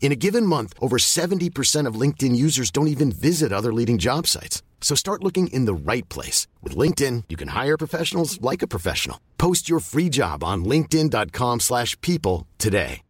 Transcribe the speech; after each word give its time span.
In 0.00 0.12
a 0.12 0.16
given 0.16 0.46
month, 0.46 0.72
over 0.80 0.98
70% 0.98 1.86
of 1.88 2.00
LinkedIn 2.00 2.36
users 2.36 2.70
don't 2.70 2.86
even 2.86 3.10
visit 3.10 3.52
other 3.52 3.72
leading 3.72 3.98
job 3.98 4.26
sites. 4.28 4.62
So 4.80 4.94
start 4.94 5.24
looking 5.24 5.48
in 5.48 5.64
the 5.64 5.74
right 5.74 6.08
place. 6.08 6.46
With 6.62 6.76
LinkedIn, 6.76 7.24
you 7.28 7.36
can 7.36 7.48
hire 7.48 7.76
professionals 7.76 8.40
like 8.40 8.62
a 8.62 8.68
professional. 8.68 9.18
Post 9.36 9.68
your 9.68 9.80
free 9.80 10.08
job 10.08 10.44
on 10.44 10.64
linkedin.com 10.64 11.60
slash 11.60 12.00
people 12.02 12.46
today. 12.58 13.02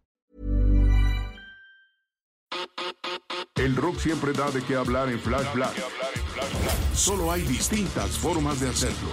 El 3.58 3.74
rock 3.74 3.98
siempre 3.98 4.32
da 4.32 4.50
de 4.50 4.60
qué 4.62 4.76
hablar 4.76 5.08
en 5.08 5.18
Flash 5.18 5.52
Black. 5.54 5.74
Solo 6.94 7.32
hay 7.32 7.40
distintas 7.42 8.10
formas 8.18 8.60
de 8.60 8.68
hacerlo. 8.68 9.08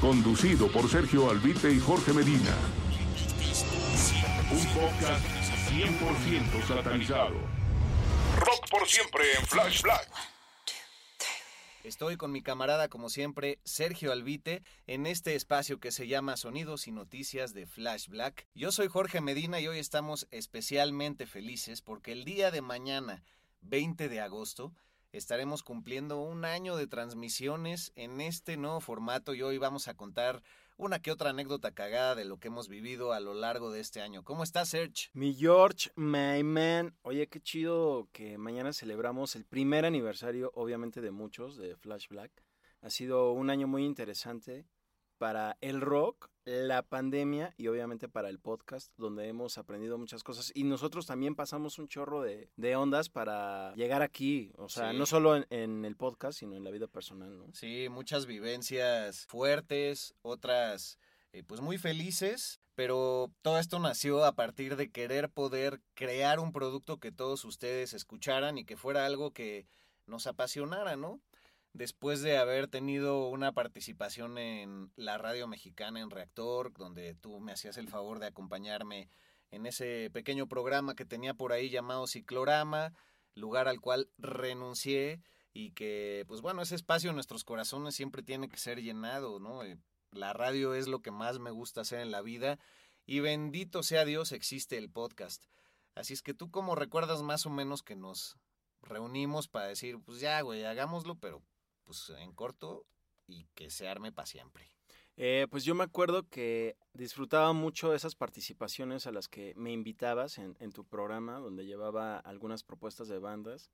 Conducido 0.00 0.66
por 0.66 0.88
Sergio 0.90 1.30
Albite 1.30 1.72
y 1.72 1.78
Jorge 1.78 2.12
Medina. 2.12 2.56
Un 4.50 4.66
podcast 4.74 5.41
100% 5.72 6.66
satanizado. 6.66 7.36
Rock 8.38 8.68
por 8.70 8.86
siempre 8.86 9.24
en 9.38 9.46
Flash 9.46 9.80
Black. 9.80 10.06
Estoy 11.82 12.18
con 12.18 12.30
mi 12.30 12.42
camarada, 12.42 12.88
como 12.88 13.08
siempre, 13.08 13.58
Sergio 13.64 14.12
Albite, 14.12 14.62
en 14.86 15.06
este 15.06 15.34
espacio 15.34 15.80
que 15.80 15.90
se 15.90 16.08
llama 16.08 16.36
Sonidos 16.36 16.88
y 16.88 16.92
Noticias 16.92 17.54
de 17.54 17.66
Flash 17.66 18.08
Black. 18.08 18.46
Yo 18.54 18.70
soy 18.70 18.88
Jorge 18.88 19.22
Medina 19.22 19.60
y 19.60 19.66
hoy 19.66 19.78
estamos 19.78 20.28
especialmente 20.30 21.26
felices 21.26 21.80
porque 21.80 22.12
el 22.12 22.26
día 22.26 22.50
de 22.50 22.60
mañana, 22.60 23.24
20 23.62 24.10
de 24.10 24.20
agosto, 24.20 24.74
estaremos 25.12 25.62
cumpliendo 25.62 26.20
un 26.20 26.44
año 26.44 26.76
de 26.76 26.86
transmisiones 26.86 27.92
en 27.96 28.20
este 28.20 28.58
nuevo 28.58 28.80
formato 28.82 29.32
y 29.32 29.40
hoy 29.40 29.56
vamos 29.56 29.88
a 29.88 29.94
contar 29.94 30.42
una 30.82 30.98
que 30.98 31.12
otra 31.12 31.30
anécdota 31.30 31.70
cagada 31.70 32.16
de 32.16 32.24
lo 32.24 32.38
que 32.38 32.48
hemos 32.48 32.68
vivido 32.68 33.12
a 33.12 33.20
lo 33.20 33.34
largo 33.34 33.70
de 33.70 33.78
este 33.78 34.02
año. 34.02 34.24
¿Cómo 34.24 34.42
estás, 34.42 34.70
Serge? 34.70 35.10
Mi 35.12 35.32
George, 35.32 35.92
my 35.94 36.42
man. 36.42 36.96
Oye, 37.02 37.28
qué 37.28 37.40
chido 37.40 38.08
que 38.10 38.36
mañana 38.36 38.72
celebramos 38.72 39.36
el 39.36 39.44
primer 39.44 39.84
aniversario, 39.84 40.50
obviamente 40.56 41.00
de 41.00 41.12
muchos, 41.12 41.56
de 41.56 41.76
Flash 41.76 42.08
Black. 42.08 42.32
Ha 42.80 42.90
sido 42.90 43.30
un 43.30 43.48
año 43.48 43.68
muy 43.68 43.84
interesante 43.84 44.66
para 45.18 45.56
el 45.60 45.80
rock, 45.80 46.31
la 46.44 46.82
pandemia 46.82 47.54
y 47.56 47.68
obviamente 47.68 48.08
para 48.08 48.28
el 48.28 48.38
podcast, 48.40 48.92
donde 48.96 49.28
hemos 49.28 49.58
aprendido 49.58 49.96
muchas 49.98 50.24
cosas. 50.24 50.50
Y 50.54 50.64
nosotros 50.64 51.06
también 51.06 51.34
pasamos 51.36 51.78
un 51.78 51.88
chorro 51.88 52.20
de, 52.22 52.50
de 52.56 52.76
ondas 52.76 53.08
para 53.08 53.72
llegar 53.76 54.02
aquí. 54.02 54.52
O 54.56 54.68
sea, 54.68 54.90
Sí. 54.90 54.98
no 54.98 55.06
solo 55.06 55.36
en, 55.36 55.46
en 55.50 55.84
el 55.84 55.96
podcast, 55.96 56.38
sino 56.38 56.56
en 56.56 56.64
la 56.64 56.70
vida 56.70 56.86
personal, 56.88 57.38
¿no? 57.38 57.46
Sí, 57.54 57.88
muchas 57.90 58.26
vivencias 58.26 59.26
fuertes, 59.26 60.14
otras 60.22 60.98
eh, 61.32 61.42
pues 61.46 61.60
muy 61.60 61.78
felices, 61.78 62.60
pero 62.74 63.32
todo 63.42 63.58
esto 63.58 63.78
nació 63.78 64.24
a 64.24 64.32
partir 64.32 64.76
de 64.76 64.90
querer 64.90 65.30
poder 65.30 65.80
crear 65.94 66.40
un 66.40 66.52
producto 66.52 66.98
que 66.98 67.12
todos 67.12 67.44
ustedes 67.44 67.92
escucharan 67.94 68.58
y 68.58 68.64
que 68.64 68.76
fuera 68.76 69.06
algo 69.06 69.30
que 69.32 69.66
nos 70.06 70.26
apasionara, 70.26 70.96
¿no? 70.96 71.20
Después 71.74 72.20
de 72.20 72.36
haber 72.36 72.68
tenido 72.68 73.28
una 73.28 73.52
participación 73.52 74.36
en 74.36 74.92
la 74.94 75.16
radio 75.16 75.48
mexicana 75.48 76.00
en 76.00 76.10
Reactor, 76.10 76.72
donde 76.74 77.14
tú 77.14 77.40
me 77.40 77.52
hacías 77.52 77.78
el 77.78 77.88
favor 77.88 78.18
de 78.18 78.26
acompañarme 78.26 79.08
en 79.50 79.64
ese 79.64 80.10
pequeño 80.12 80.46
programa 80.48 80.94
que 80.94 81.06
tenía 81.06 81.32
por 81.32 81.52
ahí 81.52 81.70
llamado 81.70 82.06
Ciclorama, 82.06 82.92
lugar 83.34 83.68
al 83.68 83.80
cual 83.80 84.10
renuncié 84.18 85.22
y 85.54 85.70
que, 85.70 86.24
pues 86.28 86.42
bueno, 86.42 86.60
ese 86.60 86.74
espacio 86.74 87.08
en 87.08 87.16
nuestros 87.16 87.42
corazones 87.42 87.94
siempre 87.94 88.22
tiene 88.22 88.50
que 88.50 88.58
ser 88.58 88.82
llenado, 88.82 89.38
¿no? 89.40 89.62
Eh, 89.64 89.78
La 90.10 90.34
radio 90.34 90.74
es 90.74 90.88
lo 90.88 91.00
que 91.00 91.10
más 91.10 91.38
me 91.38 91.50
gusta 91.50 91.80
hacer 91.80 92.00
en 92.00 92.10
la 92.10 92.20
vida 92.20 92.58
y 93.06 93.20
bendito 93.20 93.82
sea 93.82 94.04
Dios 94.04 94.32
existe 94.32 94.76
el 94.76 94.90
podcast. 94.90 95.46
Así 95.94 96.12
es 96.12 96.22
que 96.22 96.34
tú 96.34 96.50
como 96.50 96.74
recuerdas 96.74 97.22
más 97.22 97.46
o 97.46 97.50
menos 97.50 97.82
que 97.82 97.96
nos 97.96 98.36
reunimos 98.82 99.48
para 99.48 99.66
decir, 99.66 99.98
pues 100.04 100.20
ya, 100.20 100.40
güey, 100.42 100.64
hagámoslo, 100.64 101.14
pero 101.14 101.42
pues 101.84 102.10
en 102.18 102.32
corto 102.32 102.86
y 103.26 103.46
que 103.54 103.70
se 103.70 103.88
arme 103.88 104.12
para 104.12 104.26
siempre. 104.26 104.68
Eh, 105.16 105.46
pues 105.50 105.64
yo 105.64 105.74
me 105.74 105.84
acuerdo 105.84 106.28
que 106.28 106.76
disfrutaba 106.94 107.52
mucho 107.52 107.94
esas 107.94 108.14
participaciones 108.14 109.06
a 109.06 109.12
las 109.12 109.28
que 109.28 109.52
me 109.56 109.70
invitabas 109.70 110.38
en, 110.38 110.56
en 110.58 110.72
tu 110.72 110.84
programa, 110.84 111.38
donde 111.38 111.66
llevaba 111.66 112.18
algunas 112.18 112.62
propuestas 112.62 113.08
de 113.08 113.18
bandas. 113.18 113.70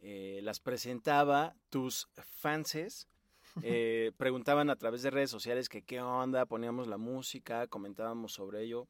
Eh, 0.00 0.40
las 0.42 0.60
presentaba, 0.60 1.56
tus 1.70 2.08
fanses 2.22 3.08
eh, 3.62 4.12
preguntaban 4.16 4.70
a 4.70 4.76
través 4.76 5.02
de 5.02 5.10
redes 5.10 5.30
sociales 5.30 5.68
que 5.68 5.82
qué 5.82 6.00
onda, 6.00 6.46
poníamos 6.46 6.86
la 6.86 6.98
música, 6.98 7.66
comentábamos 7.66 8.32
sobre 8.32 8.62
ello. 8.62 8.88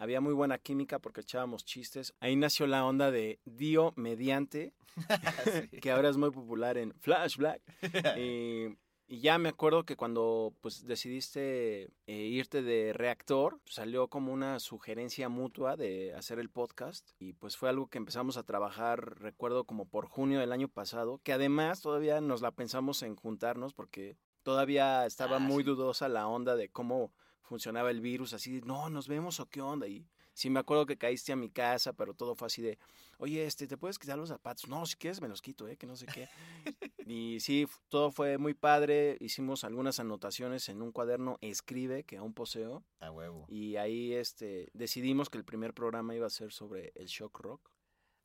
Había 0.00 0.22
muy 0.22 0.32
buena 0.32 0.56
química 0.56 0.98
porque 0.98 1.20
echábamos 1.20 1.64
chistes. 1.66 2.14
Ahí 2.20 2.34
nació 2.34 2.66
la 2.66 2.86
onda 2.86 3.10
de 3.10 3.38
Dio 3.44 3.92
Mediante, 3.96 4.72
que 5.82 5.90
ahora 5.90 6.08
es 6.08 6.16
muy 6.16 6.30
popular 6.30 6.78
en 6.78 6.94
Flash 6.94 7.36
Black. 7.36 7.60
Y, 8.18 8.78
y 9.06 9.20
ya 9.20 9.36
me 9.38 9.50
acuerdo 9.50 9.84
que 9.84 9.96
cuando 9.96 10.54
pues 10.62 10.86
decidiste 10.86 11.90
eh, 12.06 12.14
irte 12.14 12.62
de 12.62 12.92
reactor, 12.94 13.60
salió 13.66 14.08
como 14.08 14.32
una 14.32 14.58
sugerencia 14.58 15.28
mutua 15.28 15.76
de 15.76 16.14
hacer 16.14 16.38
el 16.38 16.48
podcast 16.48 17.10
y 17.18 17.34
pues 17.34 17.56
fue 17.58 17.68
algo 17.68 17.88
que 17.88 17.98
empezamos 17.98 18.36
a 18.38 18.44
trabajar, 18.44 19.18
recuerdo 19.20 19.64
como 19.64 19.84
por 19.86 20.06
junio 20.06 20.40
del 20.40 20.52
año 20.52 20.68
pasado, 20.68 21.20
que 21.24 21.32
además 21.34 21.82
todavía 21.82 22.20
nos 22.22 22.40
la 22.40 22.52
pensamos 22.52 23.02
en 23.02 23.16
juntarnos 23.16 23.74
porque 23.74 24.16
todavía 24.44 25.04
estaba 25.04 25.36
Ah, 25.36 25.40
muy 25.40 25.62
sí. 25.64 25.68
dudosa 25.70 26.08
la 26.08 26.26
onda 26.26 26.56
de 26.56 26.70
cómo 26.70 27.12
funcionaba 27.50 27.90
el 27.90 28.00
virus, 28.00 28.32
así 28.32 28.52
de, 28.52 28.60
no, 28.60 28.88
nos 28.90 29.08
vemos 29.08 29.40
o 29.40 29.46
qué 29.46 29.60
onda 29.60 29.88
y 29.88 30.06
sí 30.34 30.50
me 30.50 30.60
acuerdo 30.60 30.86
que 30.86 30.96
caíste 30.96 31.32
a 31.32 31.36
mi 31.36 31.50
casa, 31.50 31.92
pero 31.94 32.14
todo 32.14 32.36
fue 32.36 32.46
así 32.46 32.62
de, 32.62 32.78
oye, 33.18 33.44
este, 33.44 33.66
¿te 33.66 33.76
puedes 33.76 33.98
quitar 33.98 34.16
los 34.16 34.28
zapatos? 34.28 34.68
No, 34.68 34.86
si 34.86 34.94
quieres 34.94 35.20
me 35.20 35.26
los 35.26 35.42
quito, 35.42 35.66
eh, 35.66 35.76
que 35.76 35.86
no 35.86 35.96
sé 35.96 36.06
qué. 36.06 36.28
Y 37.06 37.40
sí, 37.40 37.66
todo 37.88 38.12
fue 38.12 38.38
muy 38.38 38.54
padre. 38.54 39.16
Hicimos 39.18 39.64
algunas 39.64 39.98
anotaciones 39.98 40.68
en 40.68 40.80
un 40.80 40.92
cuaderno 40.92 41.38
Escribe, 41.40 42.04
que 42.04 42.18
aún 42.18 42.34
poseo. 42.34 42.84
A 43.00 43.10
huevo. 43.10 43.46
Y 43.48 43.74
ahí 43.74 44.12
este, 44.12 44.70
decidimos 44.74 45.28
que 45.28 45.38
el 45.38 45.44
primer 45.44 45.74
programa 45.74 46.14
iba 46.14 46.28
a 46.28 46.30
ser 46.30 46.52
sobre 46.52 46.92
el 46.94 47.06
shock 47.06 47.40
rock. 47.40 47.68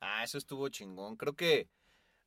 Ah, 0.01 0.23
eso 0.23 0.37
estuvo 0.37 0.69
chingón. 0.69 1.15
Creo 1.15 1.33
que 1.33 1.67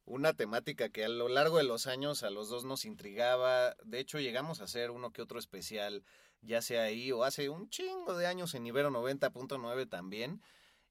una 0.04 0.32
temática 0.32 0.88
que 0.88 1.04
a 1.04 1.08
lo 1.08 1.28
largo 1.28 1.58
de 1.58 1.64
los 1.64 1.86
años 1.86 2.22
a 2.22 2.30
los 2.30 2.48
dos 2.48 2.64
nos 2.64 2.84
intrigaba. 2.84 3.76
De 3.84 4.00
hecho, 4.00 4.18
llegamos 4.18 4.60
a 4.60 4.64
hacer 4.64 4.90
uno 4.90 5.12
que 5.12 5.22
otro 5.22 5.38
especial, 5.38 6.02
ya 6.42 6.62
sea 6.62 6.84
ahí 6.84 7.12
o 7.12 7.24
hace 7.24 7.48
un 7.48 7.68
chingo 7.70 8.16
de 8.16 8.26
años 8.26 8.54
en 8.54 8.66
Ibero 8.66 8.90
90.9 8.90 9.88
también. 9.88 10.42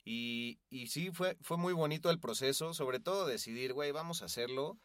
Y, 0.03 0.59
y 0.69 0.87
sí, 0.87 1.11
fue, 1.11 1.37
fue 1.41 1.57
muy 1.57 1.73
bonito 1.73 2.09
el 2.09 2.19
proceso, 2.19 2.73
sobre 2.73 2.99
todo 2.99 3.27
decidir, 3.27 3.73
güey, 3.73 3.91
vamos 3.91 4.21
a 4.21 4.25
hacerlo 4.25 4.77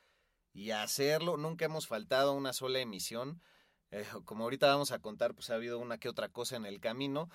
y 0.53 0.71
hacerlo. 0.73 1.37
Nunca 1.37 1.65
hemos 1.65 1.87
faltado 1.87 2.33
una 2.33 2.53
sola 2.53 2.81
emisión. 2.81 3.41
Eh, 3.91 4.05
como 4.25 4.45
ahorita 4.45 4.67
vamos 4.67 4.91
a 4.91 4.99
contar, 4.99 5.35
pues 5.35 5.51
ha 5.51 5.55
habido 5.55 5.79
una 5.79 5.99
que 5.99 6.09
otra 6.09 6.29
cosa 6.29 6.57
en 6.57 6.67
el 6.67 6.81
camino. 6.81 7.29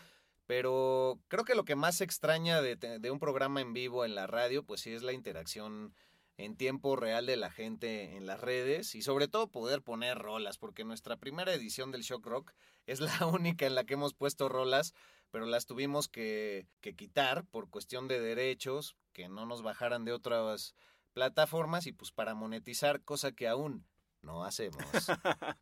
Pero 0.45 1.19
creo 1.27 1.43
que 1.43 1.55
lo 1.55 1.65
que 1.65 1.75
más 1.75 2.01
extraña 2.01 2.61
de, 2.61 2.75
de 2.75 3.11
un 3.11 3.19
programa 3.19 3.61
en 3.61 3.73
vivo 3.73 4.05
en 4.05 4.15
la 4.15 4.27
radio, 4.27 4.63
pues 4.63 4.81
sí 4.81 4.91
es 4.91 5.03
la 5.03 5.13
interacción 5.13 5.93
en 6.37 6.55
tiempo 6.55 6.95
real 6.95 7.25
de 7.25 7.35
la 7.35 7.51
gente 7.51 8.15
en 8.15 8.25
las 8.25 8.39
redes 8.39 8.95
y 8.95 9.01
sobre 9.01 9.27
todo 9.27 9.47
poder 9.47 9.81
poner 9.81 10.17
rolas, 10.17 10.57
porque 10.57 10.83
nuestra 10.83 11.17
primera 11.17 11.53
edición 11.53 11.91
del 11.91 12.03
Shock 12.03 12.25
Rock 12.25 12.53
es 12.85 12.99
la 12.99 13.09
única 13.25 13.65
en 13.65 13.75
la 13.75 13.83
que 13.85 13.95
hemos 13.95 14.13
puesto 14.13 14.47
rolas, 14.47 14.93
pero 15.31 15.45
las 15.45 15.65
tuvimos 15.65 16.07
que, 16.07 16.67
que 16.79 16.95
quitar 16.95 17.45
por 17.45 17.69
cuestión 17.69 18.07
de 18.07 18.19
derechos, 18.19 18.95
que 19.13 19.29
no 19.29 19.45
nos 19.45 19.63
bajaran 19.63 20.05
de 20.05 20.13
otras 20.13 20.75
plataformas 21.13 21.87
y 21.87 21.91
pues 21.91 22.11
para 22.11 22.35
monetizar, 22.35 23.01
cosa 23.03 23.31
que 23.31 23.47
aún 23.47 23.85
no 24.21 24.43
hacemos. 24.43 24.77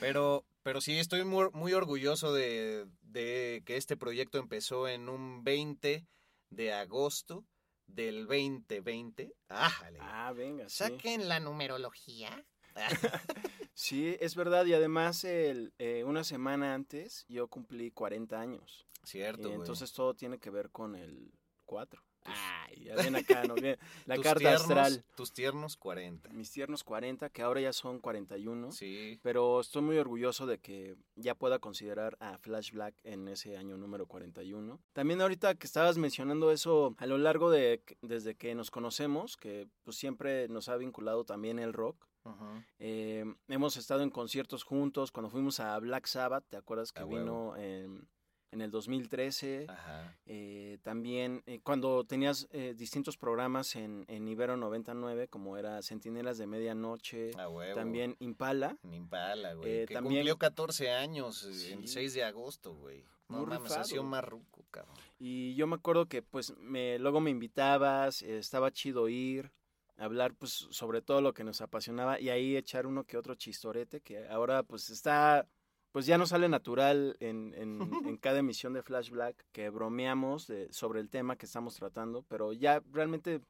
Pero 0.00 0.44
pero 0.62 0.80
sí, 0.80 0.98
estoy 0.98 1.24
muy, 1.24 1.48
muy 1.52 1.72
orgulloso 1.72 2.32
de, 2.32 2.86
de 3.02 3.62
que 3.66 3.76
este 3.76 3.96
proyecto 3.96 4.38
empezó 4.38 4.86
en 4.86 5.08
un 5.08 5.42
20 5.42 6.06
de 6.50 6.72
agosto 6.72 7.44
del 7.94 8.26
2020. 8.26 9.34
¡Ájale! 9.48 9.98
Ah, 10.00 10.32
venga, 10.32 10.68
sí. 10.68 10.76
Saquen 10.76 11.28
la 11.28 11.40
numerología. 11.40 12.44
Sí, 13.74 14.16
es 14.20 14.36
verdad. 14.36 14.66
Y 14.66 14.74
además, 14.74 15.24
el, 15.24 15.72
eh, 15.78 16.04
una 16.04 16.24
semana 16.24 16.74
antes 16.74 17.24
yo 17.28 17.48
cumplí 17.48 17.90
40 17.90 18.38
años. 18.38 18.86
Cierto, 19.02 19.48
güey. 19.48 19.54
entonces 19.54 19.92
todo 19.92 20.14
tiene 20.14 20.38
que 20.38 20.50
ver 20.50 20.70
con 20.70 20.94
el 20.94 21.32
4. 21.64 22.04
Ay, 22.24 22.84
Ya 22.84 22.94
ven 22.96 23.16
acá, 23.16 23.44
¿no? 23.44 23.54
Bien, 23.54 23.76
La 24.06 24.14
tus 24.16 24.24
carta 24.24 24.38
tiernos, 24.40 24.62
astral. 24.62 25.04
Tus 25.16 25.32
tiernos 25.32 25.76
40. 25.76 26.28
Mis 26.30 26.50
tiernos 26.50 26.84
40, 26.84 27.28
que 27.30 27.42
ahora 27.42 27.60
ya 27.60 27.72
son 27.72 27.98
41. 27.98 28.72
Sí. 28.72 29.18
Pero 29.22 29.60
estoy 29.60 29.82
muy 29.82 29.98
orgulloso 29.98 30.46
de 30.46 30.58
que 30.58 30.96
ya 31.16 31.34
pueda 31.34 31.58
considerar 31.58 32.16
a 32.20 32.38
Flash 32.38 32.72
Black 32.72 32.94
en 33.04 33.28
ese 33.28 33.56
año 33.56 33.76
número 33.76 34.06
41. 34.06 34.80
También 34.92 35.20
ahorita 35.20 35.54
que 35.54 35.66
estabas 35.66 35.98
mencionando 35.98 36.50
eso, 36.52 36.94
a 36.98 37.06
lo 37.06 37.18
largo 37.18 37.50
de 37.50 37.82
desde 38.02 38.34
que 38.34 38.54
nos 38.54 38.70
conocemos, 38.70 39.36
que 39.36 39.68
pues 39.84 39.96
siempre 39.96 40.48
nos 40.48 40.68
ha 40.68 40.76
vinculado 40.76 41.24
también 41.24 41.58
el 41.58 41.72
rock. 41.72 42.06
Ujú. 42.24 42.62
eh, 42.78 43.24
hemos 43.48 43.76
estado 43.76 44.02
en 44.02 44.10
conciertos 44.10 44.62
juntos. 44.62 45.10
Cuando 45.10 45.28
fuimos 45.28 45.58
a 45.58 45.76
Black 45.80 46.06
Sabbath, 46.06 46.44
¿te 46.48 46.56
acuerdas 46.56 46.92
que 46.92 47.00
A 47.00 47.04
huevo. 47.04 47.18
vino 47.54 47.56
en, 47.56 48.06
en 48.52 48.60
el 48.60 48.70
2013? 48.70 49.66
Ajá. 49.68 50.16
Eh, 50.26 50.78
también 50.82 51.42
eh, 51.46 51.60
cuando 51.62 52.04
tenías 52.04 52.46
eh, 52.52 52.74
distintos 52.76 53.16
programas 53.16 53.74
en, 53.76 54.04
en 54.08 54.28
Ibero 54.28 54.56
99, 54.56 55.28
como 55.28 55.56
era 55.56 55.82
Centinelas 55.82 56.38
de 56.38 56.46
Medianoche, 56.46 57.32
huevo. 57.34 57.74
también 57.74 58.16
Impala. 58.20 58.76
En 58.84 58.94
Impala, 58.94 59.54
güey. 59.54 59.70
Eh, 59.70 59.86
que 59.86 59.94
también- 59.94 60.20
cumplió 60.20 60.38
14 60.38 60.90
años 60.92 61.42
eh, 61.44 61.54
Sí. 61.54 61.72
el 61.72 61.88
6 61.88 62.14
de 62.14 62.24
agosto, 62.24 62.74
güey. 62.74 63.04
No 63.28 63.46
mames, 63.46 63.72
ha 63.72 63.84
sido 63.84 64.02
rifado. 64.02 64.10
más 64.10 64.24
ruco, 64.24 64.64
cabrón. 64.70 64.94
Y 65.18 65.54
yo 65.54 65.66
me 65.66 65.76
acuerdo 65.76 66.06
que 66.06 66.20
pues 66.20 66.54
me, 66.58 66.98
luego 66.98 67.20
me 67.20 67.30
invitabas, 67.30 68.20
eh, 68.22 68.36
estaba 68.38 68.70
chido 68.70 69.08
ir, 69.08 69.50
hablar 69.96 70.34
pues 70.34 70.50
sobre 70.70 71.00
todo 71.00 71.22
lo 71.22 71.32
que 71.32 71.42
nos 71.44 71.62
apasionaba 71.62 72.20
y 72.20 72.28
ahí 72.28 72.56
echar 72.56 72.86
uno 72.86 73.04
que 73.04 73.16
otro 73.16 73.34
chistorete 73.34 74.00
que 74.02 74.26
ahora 74.28 74.62
pues 74.64 74.90
está, 74.90 75.46
pues 75.92 76.06
ya 76.06 76.18
no 76.18 76.26
sale 76.26 76.48
natural 76.48 77.16
en, 77.20 77.54
en, 77.54 77.80
en 78.06 78.16
cada 78.20 78.38
emisión 78.40 78.72
de 78.72 78.82
Flash 78.82 79.10
Black 79.10 79.44
que 79.52 79.70
bromeamos 79.70 80.46
de- 80.46 80.72
sobre 80.72 81.00
el 81.00 81.08
tema 81.08 81.36
que 81.36 81.46
estamos 81.46 81.74
tratando, 81.76 82.24
pero 82.28 82.52
ya 82.52 82.82
realmente 82.90 83.40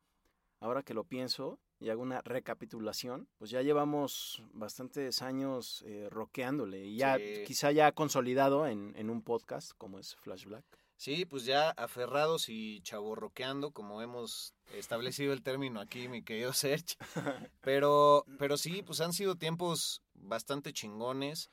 ahora 0.61 0.83
que 0.83 0.95
lo 0.95 1.05
pienso 1.05 1.59
y 1.81 1.89
hago 1.89 2.03
una 2.03 2.21
recapitulación, 2.21 3.27
pues 3.39 3.51
ya 3.51 3.63
llevamos 3.63 4.43
bastantes 4.53 5.21
años 5.23 5.83
eh, 5.87 6.09
rockeándole 6.11 6.85
y 6.85 6.97
ya 6.97 7.17
Sí. 7.19 7.43
quizá 7.47 7.73
ya 7.73 7.91
consolidado 7.93 8.67
en, 8.69 8.93
en 8.97 9.11
un 9.11 9.23
podcast 9.23 9.73
como 9.79 9.99
es 9.99 10.15
Flash 10.17 10.45
Black. 10.45 10.65
Sí, 10.97 11.25
pues 11.25 11.45
ya 11.45 11.71
aferrados 11.71 12.49
y 12.49 12.81
chaborroqueando, 12.83 13.73
como 13.73 14.01
hemos 14.03 14.55
establecido 14.73 15.33
el 15.33 15.43
término 15.43 15.81
aquí, 15.81 16.07
mi 16.07 16.23
querido 16.23 16.53
Serge. 16.53 16.95
Pero, 17.61 18.25
pero 18.39 18.57
sí, 18.57 18.83
pues 18.83 19.01
han 19.01 19.13
sido 19.13 19.35
tiempos 19.35 20.01
bastante 20.15 20.73
chingones. 20.73 21.51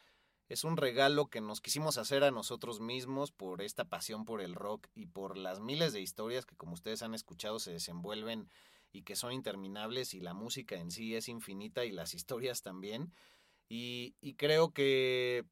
Es 0.50 0.64
un 0.64 0.78
regalo 0.78 1.28
que 1.28 1.42
nos 1.42 1.62
quisimos 1.62 2.00
hacer 2.00 2.24
a 2.24 2.32
nosotros 2.32 2.80
mismos 2.80 3.32
por 3.32 3.62
esta 3.62 3.86
pasión 3.86 4.26
por 4.26 4.42
el 4.42 4.56
rock 4.56 4.88
y 4.96 5.06
por 5.06 5.38
las 5.38 5.60
miles 5.60 5.94
de 5.94 6.02
historias 6.02 6.48
que, 6.48 6.56
como 6.56 6.74
ustedes 6.74 7.04
han 7.04 7.14
escuchado, 7.14 7.60
se 7.60 7.72
desenvuelven 7.72 8.50
y 8.92 9.04
que 9.04 9.16
son 9.16 9.32
interminables 9.32 10.16
y 10.16 10.22
la 10.22 10.34
música 10.34 10.76
en 10.76 10.90
sí 10.90 11.16
es 11.16 11.30
infinita 11.30 11.86
y 11.86 11.92
las 11.92 12.16
historias 12.16 12.64
también. 12.64 13.14
Y, 13.70 14.16
creo 14.38 14.74
que, 14.74 15.46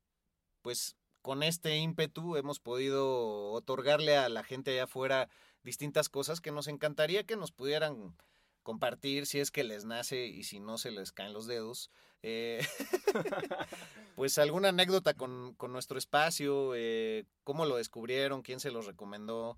pues, 0.63 0.95
con 1.21 1.43
este 1.43 1.77
ímpetu 1.77 2.35
hemos 2.35 2.59
podido 2.59 3.51
otorgarle 3.51 4.17
a 4.17 4.29
la 4.29 4.43
gente 4.43 4.71
allá 4.71 4.85
afuera 4.85 5.29
distintas 5.61 6.09
cosas 6.09 6.41
que 6.41 6.51
nos 6.51 6.67
encantaría 6.67 7.23
que 7.23 7.35
nos 7.35 7.51
pudieran 7.51 8.15
compartir 8.67 9.27
si 9.27 9.39
es 9.39 9.49
que 9.49 9.63
les 9.63 9.85
nace 9.85 10.25
y 10.25 10.43
si 10.43 10.59
no 10.59 10.77
se 10.77 10.91
les 10.91 11.13
caen 11.13 11.31
los 11.31 11.47
dedos. 11.47 11.89
Eh, 12.21 12.59
pues 14.17 14.37
alguna 14.39 14.67
anécdota 14.69 15.13
con, 15.13 15.53
con 15.53 15.71
nuestro 15.71 15.97
espacio, 15.97 16.75
eh, 16.75 17.23
cómo 17.45 17.63
lo 17.65 17.77
descubrieron, 17.77 18.41
quién 18.41 18.59
se 18.59 18.71
los 18.71 18.85
recomendó, 18.85 19.57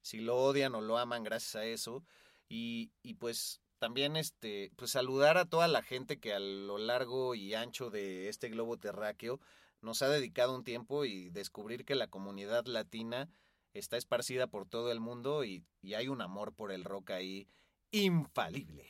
si 0.00 0.20
lo 0.20 0.38
odian 0.38 0.74
o 0.74 0.80
lo 0.80 0.96
aman 0.96 1.24
gracias 1.24 1.56
a 1.56 1.66
eso. 1.66 2.02
Y, 2.48 2.90
y 3.02 3.16
pues 3.16 3.60
también 3.78 4.16
este, 4.16 4.72
pues 4.76 4.92
saludar 4.92 5.36
a 5.36 5.44
toda 5.44 5.68
la 5.68 5.82
gente 5.82 6.18
que 6.18 6.32
a 6.32 6.38
lo 6.38 6.78
largo 6.78 7.34
y 7.34 7.52
ancho 7.52 7.90
de 7.90 8.30
este 8.30 8.48
globo 8.48 8.78
terráqueo 8.78 9.40
nos 9.82 10.00
ha 10.00 10.08
dedicado 10.08 10.54
un 10.54 10.64
tiempo 10.64 11.04
y 11.04 11.28
descubrir 11.28 11.84
que 11.84 11.96
la 11.96 12.08
comunidad 12.08 12.64
latina 12.64 13.28
está 13.74 13.98
esparcida 13.98 14.46
por 14.46 14.66
todo 14.66 14.90
el 14.90 15.00
mundo 15.00 15.44
y, 15.44 15.66
y 15.82 15.92
hay 15.92 16.08
un 16.08 16.22
amor 16.22 16.54
por 16.54 16.72
el 16.72 16.84
rock 16.84 17.10
ahí 17.10 17.46
infalible. 17.90 18.86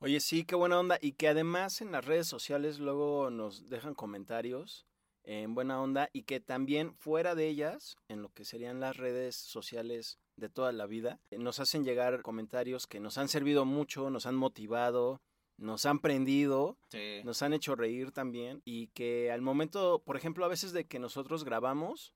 Oye, 0.00 0.20
sí, 0.20 0.44
qué 0.44 0.54
buena 0.54 0.78
onda. 0.78 0.98
Y 1.00 1.12
que 1.12 1.28
además 1.28 1.80
en 1.80 1.92
las 1.92 2.04
redes 2.04 2.26
sociales 2.28 2.78
luego 2.78 3.30
nos 3.30 3.68
dejan 3.68 3.94
comentarios 3.94 4.86
en 5.24 5.54
buena 5.54 5.80
onda 5.82 6.08
y 6.12 6.22
que 6.22 6.40
también 6.40 6.94
fuera 6.94 7.34
de 7.34 7.48
ellas, 7.48 7.96
en 8.08 8.22
lo 8.22 8.30
que 8.32 8.44
serían 8.44 8.80
las 8.80 8.96
redes 8.96 9.34
sociales 9.36 10.18
de 10.36 10.48
toda 10.48 10.72
la 10.72 10.86
vida, 10.86 11.20
nos 11.32 11.58
hacen 11.60 11.84
llegar 11.84 12.22
comentarios 12.22 12.86
que 12.86 13.00
nos 13.00 13.18
han 13.18 13.28
servido 13.28 13.64
mucho, 13.64 14.08
nos 14.08 14.24
han 14.24 14.36
motivado, 14.36 15.20
nos 15.58 15.84
han 15.84 15.98
prendido, 15.98 16.78
Sí. 16.90 17.20
nos 17.24 17.42
han 17.42 17.52
hecho 17.52 17.74
reír 17.74 18.12
también 18.12 18.62
y 18.64 18.86
que 18.88 19.32
al 19.32 19.42
momento, 19.42 20.00
por 20.06 20.16
ejemplo, 20.16 20.44
a 20.44 20.48
veces 20.48 20.72
de 20.72 20.86
que 20.86 21.00
nosotros 21.00 21.44
grabamos, 21.44 22.14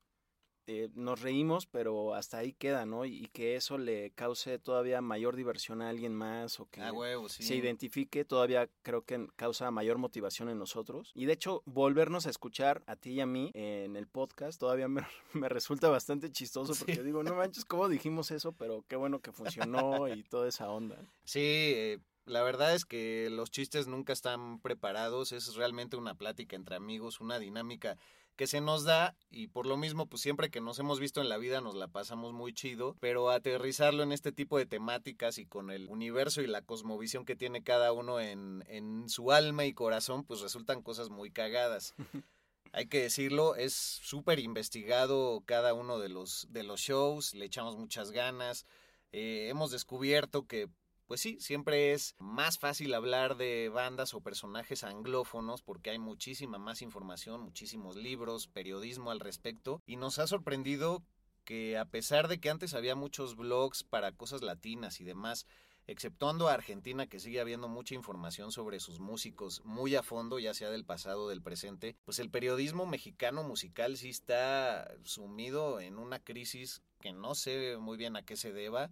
eh, 0.66 0.90
nos 0.94 1.20
reímos, 1.20 1.66
pero 1.66 2.14
hasta 2.14 2.38
ahí 2.38 2.52
queda, 2.52 2.86
¿no? 2.86 3.04
Y, 3.04 3.24
y 3.24 3.26
que 3.28 3.56
eso 3.56 3.78
le 3.78 4.10
cause 4.12 4.58
todavía 4.58 5.00
mayor 5.00 5.36
diversión 5.36 5.82
a 5.82 5.88
alguien 5.88 6.14
más 6.14 6.60
o 6.60 6.66
que 6.70 6.80
A 6.80 6.92
huevo, 6.92 7.28
sí. 7.28 7.42
se 7.42 7.56
identifique, 7.56 8.24
todavía 8.24 8.68
creo 8.82 9.04
que 9.04 9.26
causa 9.36 9.70
mayor 9.70 9.98
motivación 9.98 10.48
en 10.48 10.58
nosotros. 10.58 11.12
Y 11.14 11.24
de 11.24 11.32
hecho, 11.32 11.62
volvernos 11.66 12.26
a 12.26 12.30
escuchar 12.30 12.82
a 12.86 12.96
ti 12.96 13.10
y 13.12 13.20
a 13.20 13.26
mí 13.26 13.50
en 13.54 13.96
el 13.96 14.06
podcast 14.06 14.58
todavía 14.60 14.88
me, 14.88 15.02
me 15.32 15.48
resulta 15.48 15.88
bastante 15.88 16.30
chistoso 16.30 16.74
porque 16.74 17.02
digo, 17.02 17.22
no 17.22 17.34
manches, 17.34 17.64
¿cómo 17.64 17.88
dijimos 17.88 18.30
eso? 18.30 18.52
Pero 18.52 18.84
qué 18.88 18.96
bueno 18.96 19.20
que 19.20 19.32
funcionó 19.32 20.08
y 20.08 20.22
toda 20.22 20.48
esa 20.48 20.70
onda. 20.70 20.96
Sí, 21.24 21.40
eh, 21.40 21.98
la 22.24 22.42
verdad 22.42 22.74
es 22.74 22.84
que 22.84 23.28
los 23.30 23.50
chistes 23.50 23.88
nunca 23.88 24.12
están 24.12 24.60
preparados, 24.60 25.32
es 25.32 25.54
realmente 25.56 25.96
una 25.96 26.14
plática 26.14 26.54
entre 26.54 26.76
amigos, 26.76 27.20
una 27.20 27.38
dinámica 27.38 27.98
que 28.36 28.46
se 28.46 28.60
nos 28.60 28.84
da 28.84 29.14
y 29.30 29.48
por 29.48 29.66
lo 29.66 29.76
mismo 29.76 30.06
pues 30.06 30.22
siempre 30.22 30.50
que 30.50 30.60
nos 30.60 30.78
hemos 30.78 31.00
visto 31.00 31.20
en 31.20 31.28
la 31.28 31.38
vida 31.38 31.60
nos 31.60 31.74
la 31.74 31.88
pasamos 31.88 32.32
muy 32.32 32.52
chido, 32.52 32.96
pero 33.00 33.30
aterrizarlo 33.30 34.02
en 34.02 34.12
este 34.12 34.32
tipo 34.32 34.58
de 34.58 34.66
temáticas 34.66 35.38
y 35.38 35.46
con 35.46 35.70
el 35.70 35.88
universo 35.88 36.42
y 36.42 36.46
la 36.46 36.62
cosmovisión 36.62 37.24
que 37.24 37.36
tiene 37.36 37.62
cada 37.62 37.92
uno 37.92 38.20
en, 38.20 38.64
en 38.68 39.08
su 39.08 39.32
alma 39.32 39.64
y 39.64 39.74
corazón 39.74 40.24
pues 40.24 40.40
resultan 40.40 40.82
cosas 40.82 41.10
muy 41.10 41.30
cagadas. 41.30 41.94
Hay 42.74 42.86
que 42.86 43.02
decirlo, 43.02 43.54
es 43.54 43.74
súper 43.74 44.38
investigado 44.38 45.42
cada 45.44 45.74
uno 45.74 45.98
de 45.98 46.08
los, 46.08 46.46
de 46.50 46.62
los 46.62 46.80
shows, 46.80 47.34
le 47.34 47.44
echamos 47.44 47.76
muchas 47.76 48.12
ganas. 48.12 48.64
Eh, 49.12 49.48
hemos 49.50 49.70
descubierto 49.70 50.46
que 50.46 50.70
pues 51.12 51.20
sí, 51.20 51.36
siempre 51.40 51.92
es 51.92 52.16
más 52.18 52.58
fácil 52.58 52.94
hablar 52.94 53.36
de 53.36 53.68
bandas 53.68 54.14
o 54.14 54.22
personajes 54.22 54.82
anglófonos 54.82 55.60
porque 55.60 55.90
hay 55.90 55.98
muchísima 55.98 56.56
más 56.56 56.80
información, 56.80 57.42
muchísimos 57.42 57.96
libros, 57.96 58.46
periodismo 58.46 59.10
al 59.10 59.20
respecto 59.20 59.82
y 59.84 59.96
nos 59.96 60.18
ha 60.18 60.26
sorprendido 60.26 61.02
que 61.44 61.76
a 61.76 61.84
pesar 61.84 62.28
de 62.28 62.40
que 62.40 62.48
antes 62.48 62.72
había 62.72 62.94
muchos 62.94 63.36
blogs 63.36 63.84
para 63.84 64.12
cosas 64.12 64.40
latinas 64.40 65.02
y 65.02 65.04
demás, 65.04 65.44
exceptuando 65.86 66.48
a 66.48 66.54
Argentina 66.54 67.06
que 67.06 67.20
sigue 67.20 67.42
habiendo 67.42 67.68
mucha 67.68 67.94
información 67.94 68.50
sobre 68.50 68.80
sus 68.80 68.98
músicos 68.98 69.60
muy 69.66 69.94
a 69.96 70.02
fondo, 70.02 70.38
ya 70.38 70.54
sea 70.54 70.70
del 70.70 70.86
pasado 70.86 71.24
o 71.24 71.28
del 71.28 71.42
presente, 71.42 71.94
pues 72.06 72.20
el 72.20 72.30
periodismo 72.30 72.86
mexicano 72.86 73.42
musical 73.42 73.98
sí 73.98 74.08
está 74.08 74.90
sumido 75.02 75.78
en 75.78 75.98
una 75.98 76.20
crisis 76.20 76.80
que 77.02 77.12
no 77.12 77.34
sé 77.34 77.76
muy 77.76 77.98
bien 77.98 78.16
a 78.16 78.22
qué 78.22 78.34
se 78.34 78.54
deba, 78.54 78.90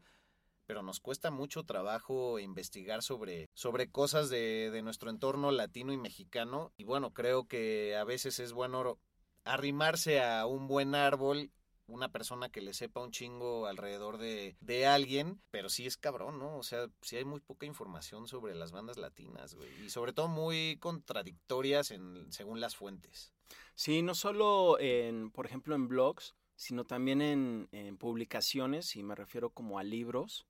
pero 0.71 0.85
nos 0.85 1.01
cuesta 1.01 1.33
mucho 1.33 1.65
trabajo 1.65 2.39
investigar 2.39 3.03
sobre, 3.03 3.51
sobre 3.55 3.91
cosas 3.91 4.31
de, 4.31 4.71
de, 4.71 4.83
nuestro 4.83 5.11
entorno 5.11 5.51
latino 5.51 5.93
y 5.93 5.97
mexicano. 5.97 6.73
Y 6.77 6.85
bueno, 6.85 7.13
creo 7.13 7.49
que 7.49 7.97
a 7.97 8.05
veces 8.05 8.39
es 8.39 8.53
bueno 8.53 8.97
arrimarse 9.43 10.23
a 10.23 10.47
un 10.47 10.69
buen 10.69 10.95
árbol, 10.95 11.51
una 11.89 12.13
persona 12.13 12.51
que 12.51 12.61
le 12.61 12.73
sepa 12.73 13.03
un 13.03 13.11
chingo 13.11 13.67
alrededor 13.67 14.19
de, 14.19 14.57
de 14.61 14.87
alguien, 14.87 15.43
pero 15.51 15.69
sí 15.69 15.87
es 15.87 15.97
cabrón, 15.97 16.39
¿no? 16.39 16.57
O 16.57 16.63
sea, 16.63 16.87
sí 17.03 17.17
hay 17.17 17.25
muy 17.25 17.41
poca 17.41 17.67
información 17.67 18.29
sobre 18.29 18.55
las 18.55 18.71
bandas 18.71 18.97
latinas, 18.97 19.55
güey. 19.55 19.71
Y 19.85 19.91
sobre 19.91 20.13
todo 20.13 20.29
muy 20.29 20.77
contradictorias 20.79 21.91
en, 21.91 22.31
según 22.31 22.61
las 22.61 22.77
fuentes. 22.77 23.33
Sí, 23.75 24.03
no 24.03 24.15
solo 24.15 24.79
en, 24.79 25.33
por 25.33 25.47
ejemplo, 25.47 25.75
en 25.75 25.89
blogs, 25.89 26.37
sino 26.55 26.85
también 26.85 27.23
en, 27.23 27.69
en 27.73 27.97
publicaciones, 27.97 28.95
y 28.95 29.03
me 29.03 29.17
refiero 29.17 29.51
como 29.51 29.81
a 29.81 29.83
libros. 29.83 30.47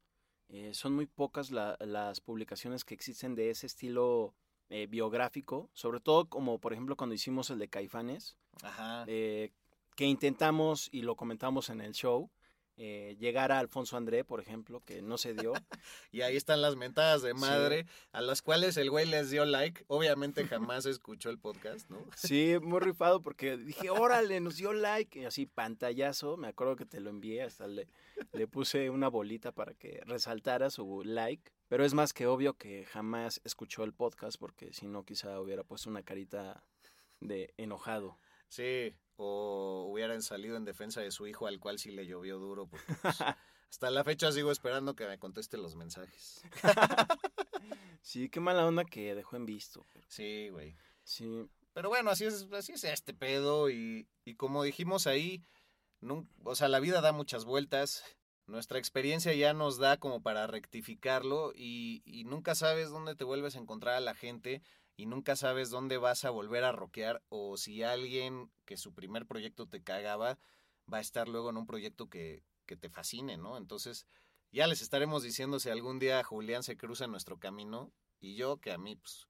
Eh, 0.52 0.74
son 0.74 0.94
muy 0.94 1.06
pocas 1.06 1.50
la, 1.50 1.76
las 1.80 2.20
publicaciones 2.20 2.84
que 2.84 2.94
existen 2.94 3.34
de 3.34 3.50
ese 3.50 3.66
estilo 3.66 4.34
eh, 4.68 4.86
biográfico, 4.86 5.70
sobre 5.72 6.00
todo 6.00 6.28
como 6.28 6.58
por 6.58 6.72
ejemplo 6.72 6.96
cuando 6.96 7.14
hicimos 7.14 7.50
el 7.50 7.58
de 7.58 7.68
Caifanes, 7.68 8.36
Ajá. 8.62 9.04
eh, 9.06 9.52
que 9.94 10.06
intentamos 10.06 10.88
y 10.92 11.02
lo 11.02 11.14
comentamos 11.14 11.70
en 11.70 11.80
el 11.80 11.92
show, 11.92 12.30
eh, 12.82 13.14
llegar 13.20 13.52
a 13.52 13.58
Alfonso 13.58 13.98
André, 13.98 14.24
por 14.24 14.40
ejemplo, 14.40 14.80
que 14.80 15.02
no 15.02 15.18
se 15.18 15.34
dio. 15.34 15.52
Y 16.12 16.22
ahí 16.22 16.34
están 16.34 16.62
las 16.62 16.76
mentadas 16.76 17.20
de 17.20 17.34
madre, 17.34 17.84
a 18.10 18.22
las 18.22 18.40
cuales 18.40 18.78
el 18.78 18.88
güey 18.88 19.04
les 19.04 19.28
dio 19.28 19.44
like. 19.44 19.84
Obviamente 19.86 20.46
jamás 20.46 20.86
escuchó 20.86 21.28
el 21.28 21.38
podcast, 21.38 21.90
¿no? 21.90 21.98
Sí, 22.16 22.56
muy 22.62 22.80
rifado 22.80 23.20
porque 23.20 23.58
dije, 23.58 23.90
órale, 23.90 24.40
nos 24.40 24.56
dio 24.56 24.72
like. 24.72 25.20
Y 25.20 25.24
así, 25.26 25.44
pantallazo, 25.44 26.38
me 26.38 26.48
acuerdo 26.48 26.74
que 26.74 26.86
te 26.86 27.00
lo 27.00 27.10
envié, 27.10 27.42
hasta 27.42 27.66
le, 27.66 27.86
le 28.32 28.46
puse 28.46 28.88
una 28.88 29.08
bolita 29.08 29.52
para 29.52 29.74
que 29.74 30.00
resaltara 30.06 30.70
su 30.70 31.02
like. 31.04 31.52
Pero 31.68 31.84
es 31.84 31.92
más 31.92 32.14
que 32.14 32.26
obvio 32.26 32.54
que 32.54 32.86
jamás 32.86 33.42
escuchó 33.44 33.84
el 33.84 33.92
podcast 33.92 34.38
porque 34.40 34.72
si 34.72 34.86
no 34.86 35.04
quizá 35.04 35.38
hubiera 35.38 35.64
puesto 35.64 35.90
una 35.90 36.02
carita 36.02 36.64
de 37.20 37.52
enojado. 37.58 38.18
Sí, 38.48 38.94
o 39.22 39.84
hubieran 39.86 40.22
salido 40.22 40.56
en 40.56 40.64
defensa 40.64 41.02
de 41.02 41.10
su 41.10 41.26
hijo 41.26 41.46
al 41.46 41.60
cual 41.60 41.78
sí 41.78 41.90
le 41.90 42.06
llovió 42.06 42.38
duro. 42.38 42.66
Porque, 42.66 42.86
pues, 43.02 43.16
hasta 43.70 43.90
la 43.90 44.02
fecha 44.02 44.32
sigo 44.32 44.50
esperando 44.50 44.96
que 44.96 45.06
me 45.06 45.18
conteste 45.18 45.58
los 45.58 45.76
mensajes. 45.76 46.42
Sí, 48.02 48.30
qué 48.30 48.40
mala 48.40 48.66
onda 48.66 48.86
que 48.86 49.14
dejó 49.14 49.36
en 49.36 49.44
visto. 49.44 49.84
Sí, 50.08 50.48
güey. 50.48 50.74
Sí, 51.04 51.46
Pero 51.74 51.90
bueno, 51.90 52.08
así 52.08 52.24
es, 52.24 52.48
así 52.50 52.72
es 52.72 52.82
este 52.84 53.12
pedo 53.12 53.68
y, 53.68 54.08
y 54.24 54.36
como 54.36 54.62
dijimos 54.62 55.06
ahí, 55.06 55.42
o 56.42 56.54
sea, 56.54 56.68
la 56.68 56.80
vida 56.80 57.02
da 57.02 57.12
muchas 57.12 57.44
vueltas, 57.44 58.02
nuestra 58.46 58.78
experiencia 58.78 59.34
ya 59.34 59.52
nos 59.52 59.76
da 59.76 59.98
como 59.98 60.22
para 60.22 60.46
rectificarlo 60.46 61.52
y, 61.54 62.02
y 62.06 62.24
nunca 62.24 62.54
sabes 62.54 62.88
dónde 62.88 63.14
te 63.14 63.24
vuelves 63.24 63.54
a 63.54 63.58
encontrar 63.58 63.96
a 63.96 64.00
la 64.00 64.14
gente 64.14 64.62
y 64.96 65.06
nunca 65.06 65.36
sabes 65.36 65.70
dónde 65.70 65.96
vas 65.98 66.24
a 66.24 66.30
volver 66.30 66.64
a 66.64 66.72
rockear 66.72 67.22
o 67.28 67.56
si 67.56 67.82
alguien 67.82 68.50
que 68.64 68.76
su 68.76 68.92
primer 68.92 69.26
proyecto 69.26 69.66
te 69.66 69.82
cagaba 69.82 70.38
va 70.92 70.98
a 70.98 71.00
estar 71.00 71.28
luego 71.28 71.50
en 71.50 71.56
un 71.56 71.66
proyecto 71.66 72.08
que, 72.08 72.42
que 72.66 72.76
te 72.76 72.90
fascine, 72.90 73.36
¿no? 73.36 73.56
Entonces 73.56 74.06
ya 74.52 74.66
les 74.66 74.82
estaremos 74.82 75.22
diciendo 75.22 75.60
si 75.60 75.70
algún 75.70 75.98
día 75.98 76.22
Julián 76.22 76.62
se 76.62 76.76
cruza 76.76 77.04
en 77.04 77.12
nuestro 77.12 77.38
camino 77.38 77.92
y 78.20 78.34
yo 78.34 78.58
que 78.58 78.72
a 78.72 78.78
mí 78.78 78.96
pues 78.96 79.28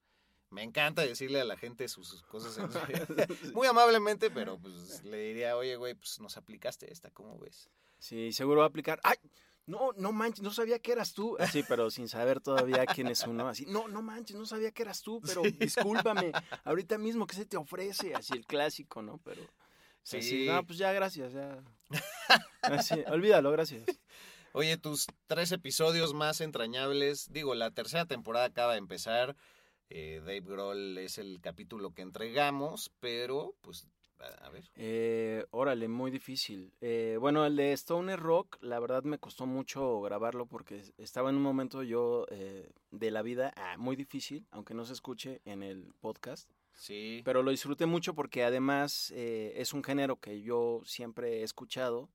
me 0.51 0.63
encanta 0.63 1.03
decirle 1.03 1.39
a 1.39 1.45
la 1.45 1.57
gente 1.57 1.87
sus, 1.87 2.21
cosas 2.23 2.57
en 2.57 2.67
muy 3.53 3.67
amablemente, 3.67 4.29
pero 4.29 4.59
pues 4.59 5.03
le 5.03 5.17
diría, 5.17 5.55
oye, 5.55 5.77
güey, 5.77 5.95
pues 5.95 6.19
nos 6.19 6.37
aplicaste 6.37 6.91
esta, 6.91 7.09
¿cómo 7.09 7.39
ves? 7.39 7.69
sí, 7.99 8.33
seguro 8.33 8.59
va 8.59 8.65
a 8.65 8.69
aplicar. 8.69 8.99
¡Ay! 9.03 9.17
No, 9.65 9.91
no 9.95 10.11
manches, 10.11 10.41
no 10.41 10.51
sabía 10.51 10.79
que 10.79 10.91
eras 10.91 11.13
tú. 11.13 11.37
Así, 11.39 11.63
pero 11.67 11.89
sin 11.91 12.07
saber 12.07 12.41
todavía 12.41 12.85
quién 12.85 13.07
es 13.07 13.25
uno. 13.25 13.47
Así, 13.47 13.65
no, 13.65 13.87
no 13.87 14.01
manches, 14.01 14.35
no 14.35 14.45
sabía 14.45 14.71
que 14.71 14.81
eras 14.81 15.01
tú, 15.01 15.21
pero 15.21 15.41
discúlpame. 15.59 16.31
Ahorita 16.63 16.97
mismo, 16.97 17.27
¿qué 17.27 17.35
se 17.35 17.45
te 17.45 17.57
ofrece? 17.57 18.13
Así 18.15 18.33
el 18.33 18.45
clásico, 18.45 19.01
¿no? 19.01 19.19
Pero. 19.23 19.41
Sí. 20.03 20.21
Sí. 20.21 20.45
no, 20.47 20.65
pues 20.65 20.79
ya, 20.79 20.91
gracias, 20.93 21.33
ya. 21.33 21.63
Así, 22.61 22.95
olvídalo, 23.07 23.51
gracias. 23.51 23.83
Oye, 24.53 24.77
tus 24.77 25.07
tres 25.27 25.51
episodios 25.51 26.13
más 26.13 26.41
entrañables, 26.41 27.31
digo, 27.31 27.55
la 27.55 27.71
tercera 27.71 28.05
temporada 28.05 28.45
acaba 28.47 28.73
de 28.73 28.79
empezar, 28.79 29.37
eh, 29.89 30.19
Dave 30.19 30.41
Grohl 30.41 30.97
es 30.97 31.17
el 31.17 31.39
capítulo 31.39 31.93
que 31.93 32.01
entregamos, 32.01 32.91
pero 32.99 33.55
pues, 33.61 33.87
a, 34.23 34.49
ver. 34.49 34.63
Eh, 34.75 35.45
órale, 35.51 35.87
muy 35.87 36.11
difícil. 36.11 36.71
Eh, 36.81 37.17
bueno, 37.19 37.45
el 37.45 37.55
de 37.55 37.73
Stoner 37.73 38.19
Rock, 38.19 38.57
la 38.61 38.79
verdad 38.79 39.03
me 39.03 39.19
costó 39.19 39.45
mucho 39.45 40.01
grabarlo 40.01 40.45
porque 40.45 40.83
estaba 40.97 41.29
en 41.29 41.35
un 41.35 41.41
momento 41.41 41.83
yo 41.83 42.25
eh, 42.29 42.69
de 42.91 43.11
la 43.11 43.21
vida 43.21 43.53
ah, 43.55 43.77
muy 43.77 43.95
difícil, 43.95 44.45
aunque 44.51 44.73
no 44.73 44.85
se 44.85 44.93
escuche 44.93 45.41
en 45.45 45.63
el 45.63 45.93
podcast. 45.99 46.49
Sí, 46.73 47.21
Pero 47.23 47.43
lo 47.43 47.51
disfruté 47.51 47.85
mucho 47.85 48.15
porque 48.15 48.43
además 48.43 49.11
eh, 49.15 49.53
es 49.57 49.73
un 49.73 49.83
género 49.83 50.19
que 50.19 50.41
yo 50.41 50.81
siempre 50.85 51.39
he 51.39 51.43
escuchado. 51.43 52.09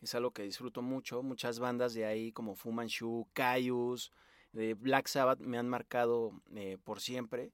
Es 0.00 0.14
algo 0.14 0.32
que 0.32 0.42
disfruto 0.42 0.82
mucho. 0.82 1.22
Muchas 1.22 1.60
bandas 1.60 1.94
de 1.94 2.04
ahí 2.04 2.32
como 2.32 2.56
Fu 2.56 2.72
Manchu, 2.72 3.28
Caius, 3.32 4.10
de 4.52 4.74
Black 4.74 5.06
Sabbath 5.06 5.40
me 5.40 5.58
han 5.58 5.68
marcado 5.68 6.32
eh, 6.54 6.78
por 6.82 7.00
siempre. 7.00 7.52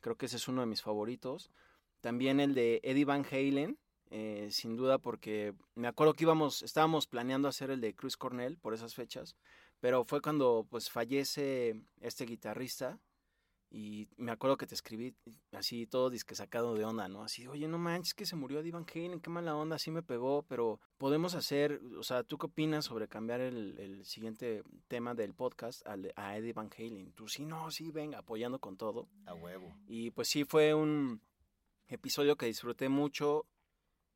Creo 0.00 0.16
que 0.16 0.26
ese 0.26 0.36
es 0.36 0.48
uno 0.48 0.62
de 0.62 0.66
mis 0.66 0.82
favoritos. 0.82 1.50
También 2.00 2.40
el 2.40 2.54
de 2.54 2.80
Eddie 2.82 3.04
Van 3.04 3.24
Halen, 3.30 3.78
eh, 4.10 4.48
sin 4.50 4.76
duda 4.76 4.98
porque 4.98 5.54
me 5.74 5.86
acuerdo 5.86 6.14
que 6.14 6.24
íbamos, 6.24 6.62
estábamos 6.62 7.06
planeando 7.06 7.48
hacer 7.48 7.70
el 7.70 7.80
de 7.80 7.94
Chris 7.94 8.16
Cornell 8.16 8.58
por 8.58 8.74
esas 8.74 8.94
fechas, 8.94 9.36
pero 9.78 10.04
fue 10.04 10.20
cuando 10.20 10.66
pues 10.68 10.90
fallece 10.90 11.80
este 12.00 12.26
guitarrista 12.26 12.98
y 13.72 14.08
me 14.16 14.32
acuerdo 14.32 14.56
que 14.56 14.66
te 14.66 14.74
escribí 14.74 15.14
así 15.52 15.86
todo 15.86 16.10
disque 16.10 16.34
sacado 16.34 16.74
de 16.74 16.84
onda, 16.84 17.06
¿no? 17.06 17.22
Así, 17.22 17.46
oye, 17.46 17.68
no 17.68 17.78
manches 17.78 18.14
que 18.14 18.26
se 18.26 18.34
murió 18.34 18.58
Eddie 18.58 18.72
Van 18.72 18.84
Halen, 18.92 19.20
qué 19.20 19.30
mala 19.30 19.54
onda, 19.54 19.76
así 19.76 19.92
me 19.92 20.02
pegó, 20.02 20.42
pero 20.42 20.80
podemos 20.98 21.36
hacer, 21.36 21.80
o 21.96 22.02
sea, 22.02 22.24
¿tú 22.24 22.36
qué 22.36 22.46
opinas 22.46 22.86
sobre 22.86 23.06
cambiar 23.06 23.40
el, 23.40 23.78
el 23.78 24.04
siguiente 24.04 24.64
tema 24.88 25.14
del 25.14 25.34
podcast 25.34 25.86
al 25.86 26.12
a 26.16 26.36
Eddie 26.36 26.52
Van 26.52 26.70
Halen? 26.76 27.12
Tú 27.12 27.28
sí, 27.28 27.44
no, 27.44 27.70
sí, 27.70 27.92
venga, 27.92 28.18
apoyando 28.18 28.58
con 28.58 28.76
todo. 28.76 29.08
a 29.26 29.34
huevo. 29.34 29.72
Y 29.86 30.10
pues 30.10 30.26
sí, 30.26 30.44
fue 30.44 30.74
un 30.74 31.22
episodio 31.90 32.36
que 32.36 32.46
disfruté 32.46 32.88
mucho, 32.88 33.46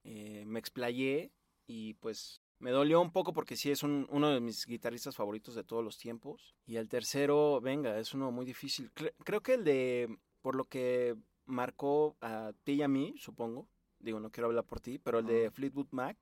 eh, 0.04 0.44
me 0.46 0.58
explayé 0.58 1.32
y 1.66 1.94
pues 1.94 2.40
me 2.58 2.70
dolió 2.70 3.00
un 3.00 3.12
poco 3.12 3.32
porque 3.32 3.56
sí 3.56 3.70
es 3.70 3.82
un- 3.82 4.06
uno 4.10 4.30
de 4.30 4.40
mis 4.40 4.64
guitarristas 4.66 5.16
favoritos 5.16 5.54
de 5.54 5.64
todos 5.64 5.84
los 5.84 5.98
tiempos. 5.98 6.54
Y 6.66 6.76
el 6.76 6.88
tercero, 6.88 7.60
venga, 7.60 7.98
es 7.98 8.14
uno 8.14 8.30
muy 8.30 8.44
difícil. 8.46 8.90
Cre- 8.94 9.14
creo 9.24 9.42
que 9.42 9.54
el 9.54 9.64
de, 9.64 10.18
por 10.40 10.54
lo 10.56 10.64
que 10.64 11.16
marcó 11.46 12.16
a 12.20 12.52
ti 12.64 12.72
y 12.74 12.82
a 12.82 12.88
mí, 12.88 13.14
supongo, 13.18 13.68
digo, 13.98 14.20
no 14.20 14.30
quiero 14.30 14.46
hablar 14.48 14.64
por 14.64 14.80
ti, 14.80 14.98
pero 14.98 15.18
el 15.18 15.26
de. 15.26 15.50
Fleetwood 15.50 15.88
Mac, 15.90 16.16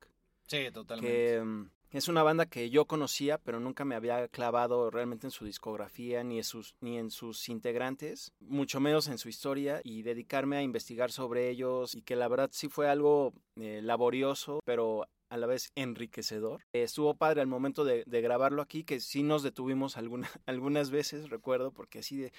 Sí, 0.47 0.71
totalmente. 0.73 1.07
que 1.11 1.43
mm, 1.45 1.71
es 1.93 2.09
una 2.09 2.23
banda 2.23 2.47
que 2.47 2.71
yo 2.71 2.87
conocía, 2.87 3.39
pero 3.39 3.61
nunca 3.61 3.85
me 3.85 3.95
había 3.95 4.27
clavado 4.29 4.91
realmente 4.91 5.27
en 5.27 5.31
su 5.31 5.45
discografía 5.45 6.25
ni 6.25 6.39
en 6.39 6.45
sus, 6.45 6.75
ni 6.81 6.99
en 6.99 7.11
sus 7.11 7.49
integrantes, 7.49 8.33
mucho 8.41 8.81
menos 8.81 9.09
en 9.09 9.19
su 9.19 9.29
historia, 9.29 9.81
y 9.85 10.03
dedicarme 10.03 10.57
a 10.57 10.63
investigar 10.63 11.13
sobre 11.13 11.51
ellos, 11.51 11.95
y 11.95 12.03
que 12.03 12.17
la 12.17 12.29
verdad 12.29 12.51
sí 12.53 12.69
fue 12.69 12.89
algo 12.89 13.35
eh, 13.57 13.81
laborioso, 13.83 14.61
pero 14.65 15.07
a 15.33 15.39
la 15.39 15.47
vez 15.47 15.73
enriquecedor. 15.77 16.61
Estuvo 16.75 17.15
padre 17.15 17.41
al 17.41 17.47
momento 17.47 17.85
de, 17.85 18.05
grabarlo 18.07 18.61
aquí, 18.61 18.85
que 18.85 19.01
sí 19.01 19.23
nos 19.23 19.43
detuvimos 19.43 19.97
alguna, 19.97 20.29
algunas 20.47 20.91
veces, 20.91 21.31
recuerdo, 21.31 21.73
porque 21.73 22.01
así 22.01 22.19
de 22.19 22.33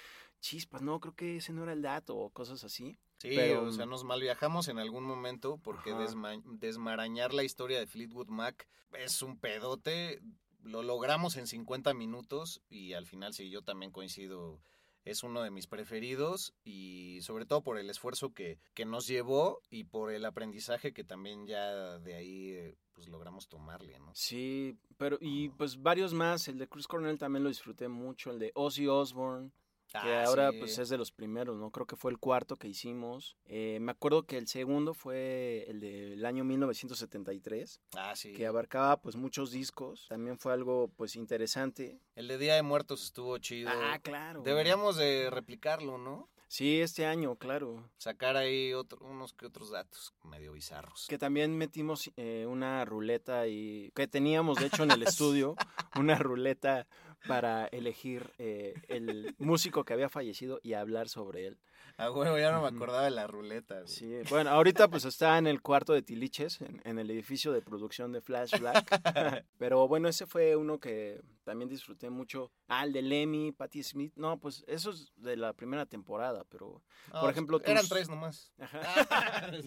chispas, 0.44 0.82
no, 0.82 1.00
creo 1.00 1.16
que 1.16 1.38
ese 1.38 1.54
no 1.54 1.64
era 1.64 1.72
el 1.74 1.82
dato, 1.82 2.16
o 2.18 2.30
cosas 2.30 2.64
así. 2.64 2.98
Sí, 3.18 3.30
pero- 3.36 3.64
o 3.64 3.72
sea, 3.72 3.86
nos 3.86 4.04
malviajamos 4.04 4.68
en 4.68 4.78
algún 4.78 5.06
momento 5.06 5.58
porque 5.58 5.94
desma- 5.94 6.44
desmarañar 6.46 7.34
la 7.34 7.44
historia 7.44 7.80
de 7.80 7.88
Fleetwood 7.88 8.28
Mac 8.28 8.68
es 9.00 9.22
un 9.22 9.38
pedote. 9.40 10.20
Lo 10.62 10.84
logramos 10.84 11.38
en 11.38 11.48
50 11.48 11.94
minutos 11.94 12.62
y 12.70 12.94
al 12.94 13.06
final 13.06 13.34
sí, 13.34 13.50
yo 13.50 13.62
también 13.62 13.92
coincido. 13.92 14.62
Es 15.06 15.24
uno 15.24 15.42
de 15.44 15.52
mis 15.52 15.68
preferidos 15.68 16.54
y 16.64 17.20
sobre 17.22 17.46
todo 17.46 17.62
por 17.62 17.78
el 17.78 17.90
esfuerzo 17.90 18.34
que, 18.34 18.60
que 18.74 18.86
nos 18.86 19.06
llevó 19.08 19.60
y 19.70 19.84
por 19.86 20.12
el 20.14 20.24
aprendizaje 20.26 20.94
que 20.94 21.04
también 21.04 21.46
ya 21.46 22.00
de 22.00 22.16
ahí 22.16 22.76
pues 22.94 23.08
logramos 23.10 23.48
tomarle, 23.50 24.00
¿no? 24.00 24.12
Sí, 24.16 24.78
pero 24.98 25.18
y 25.20 25.50
pues 25.50 25.82
varios 25.82 26.14
más, 26.14 26.48
el 26.48 26.58
de 26.58 26.68
Chris 26.70 26.88
Cornell 26.88 27.18
también 27.18 27.44
lo 27.44 27.50
disfruté 27.50 27.88
mucho, 27.90 28.32
el 28.32 28.40
de 28.40 28.52
Ozzy 28.56 28.88
Osbourne, 28.88 29.52
que 29.94 30.00
Ah, 30.14 30.26
ahora 30.26 30.52
sí. 30.52 30.58
pues 30.60 30.78
es 30.80 30.90
de 30.90 30.98
los 30.98 31.12
primeros, 31.12 31.58
¿no? 31.58 31.70
Creo 31.72 31.86
que 31.86 31.96
fue 31.96 32.12
el 32.12 32.18
cuarto 32.18 32.56
que 32.56 32.68
hicimos. 32.68 33.38
Eh, 33.46 33.78
me 33.80 33.92
acuerdo 33.92 34.24
que 34.24 34.38
el 34.38 34.48
segundo 34.48 34.94
fue 34.94 35.66
el 35.70 35.80
del 35.80 36.26
año 36.26 36.44
1973, 36.44 37.80
Ah, 37.96 38.16
sí. 38.16 38.34
que 38.34 38.46
abarcaba 38.48 39.02
pues 39.02 39.16
muchos 39.16 39.52
discos. 39.52 40.08
También 40.10 40.38
fue 40.40 40.54
algo 40.54 40.90
pues 40.96 41.16
interesante. 41.16 42.00
El 42.16 42.28
de 42.28 42.38
Día 42.38 42.56
de 42.56 42.64
Muertos 42.64 43.04
estuvo 43.04 43.38
chido. 43.38 43.70
Ah, 43.72 44.00
claro. 44.02 44.42
Deberíamos 44.44 44.96
de 44.98 45.30
replicarlo, 45.30 45.98
¿no? 45.98 46.30
Sí, 46.48 46.82
este 46.82 47.08
año, 47.08 47.36
claro. 47.36 47.90
Sacar 47.98 48.38
ahí 48.38 48.74
otro- 48.74 49.00
unos 49.02 49.34
que 49.34 49.48
otros 49.48 49.72
datos 49.72 50.14
medio 50.24 50.54
bizarros. 50.54 51.08
Que 51.10 51.18
también 51.18 51.58
metimos 51.58 52.12
eh, 52.16 52.46
una 52.48 52.86
ruleta 52.86 53.48
y 53.48 53.90
que 53.96 54.08
teníamos 54.08 54.58
de 54.60 54.68
hecho 54.68 54.84
en 54.84 54.92
el 54.92 55.02
estudio 55.32 55.56
una 55.96 56.16
ruleta 56.20 56.86
para 57.28 57.68
elegir 57.68 58.32
eh, 58.38 58.74
el 58.88 59.36
músico 59.40 59.84
que 59.86 59.94
había 59.94 60.10
fallecido 60.10 60.60
y 60.64 60.74
hablar 60.74 61.10
sobre 61.10 61.48
él. 61.48 61.58
Ah, 61.98 62.10
huevo, 62.12 62.38
ya 62.40 62.52
no 62.52 62.62
me 62.62 62.68
acordaba 62.70 63.04
de 63.04 63.12
la 63.12 63.28
ruleta. 63.28 63.76
güey. 63.82 63.88
Sí, 63.88 64.12
bueno, 64.30 64.50
ahorita 64.50 64.88
pues 64.88 65.06
está 65.06 65.38
en 65.38 65.46
el 65.48 65.62
cuarto 65.62 65.94
de 65.94 66.02
Tiliches, 66.02 66.60
en, 66.62 66.82
en 66.86 66.98
el 67.00 67.10
edificio 67.12 67.52
de 67.52 67.62
producción 67.62 68.12
de 68.12 68.22
Flash 68.22 68.58
Black. 68.60 68.84
Pero 69.58 69.88
bueno, 69.88 70.08
ese 70.10 70.26
fue 70.26 70.56
uno 70.56 70.80
que 70.80 71.22
también 71.44 71.70
disfruté 71.70 72.10
mucho. 72.10 72.52
Ah, 72.68 72.84
el 72.84 72.94
de 72.94 73.02
Lemmy, 73.04 73.52
Patti 73.52 73.84
Smith. 73.84 74.14
No, 74.16 74.40
pues 74.40 74.64
eso 74.68 74.90
es 74.92 75.12
de 75.18 75.38
la 75.38 75.54
primera 75.54 75.86
temporada, 75.86 76.46
pero... 76.50 76.82
No, 77.14 77.22
Por 77.22 77.30
ejemplo, 77.30 77.62
Eran 77.64 77.82
tus- 77.82 77.90
tres 77.90 78.10
nomás. 78.10 78.52
Ajá. 78.60 79.52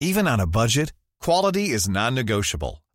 Even 0.00 0.28
on 0.28 0.38
a 0.40 0.46
budget, 0.46 0.92
quality 1.20 1.70
is 1.72 1.88
non-negotiable. 1.88 2.82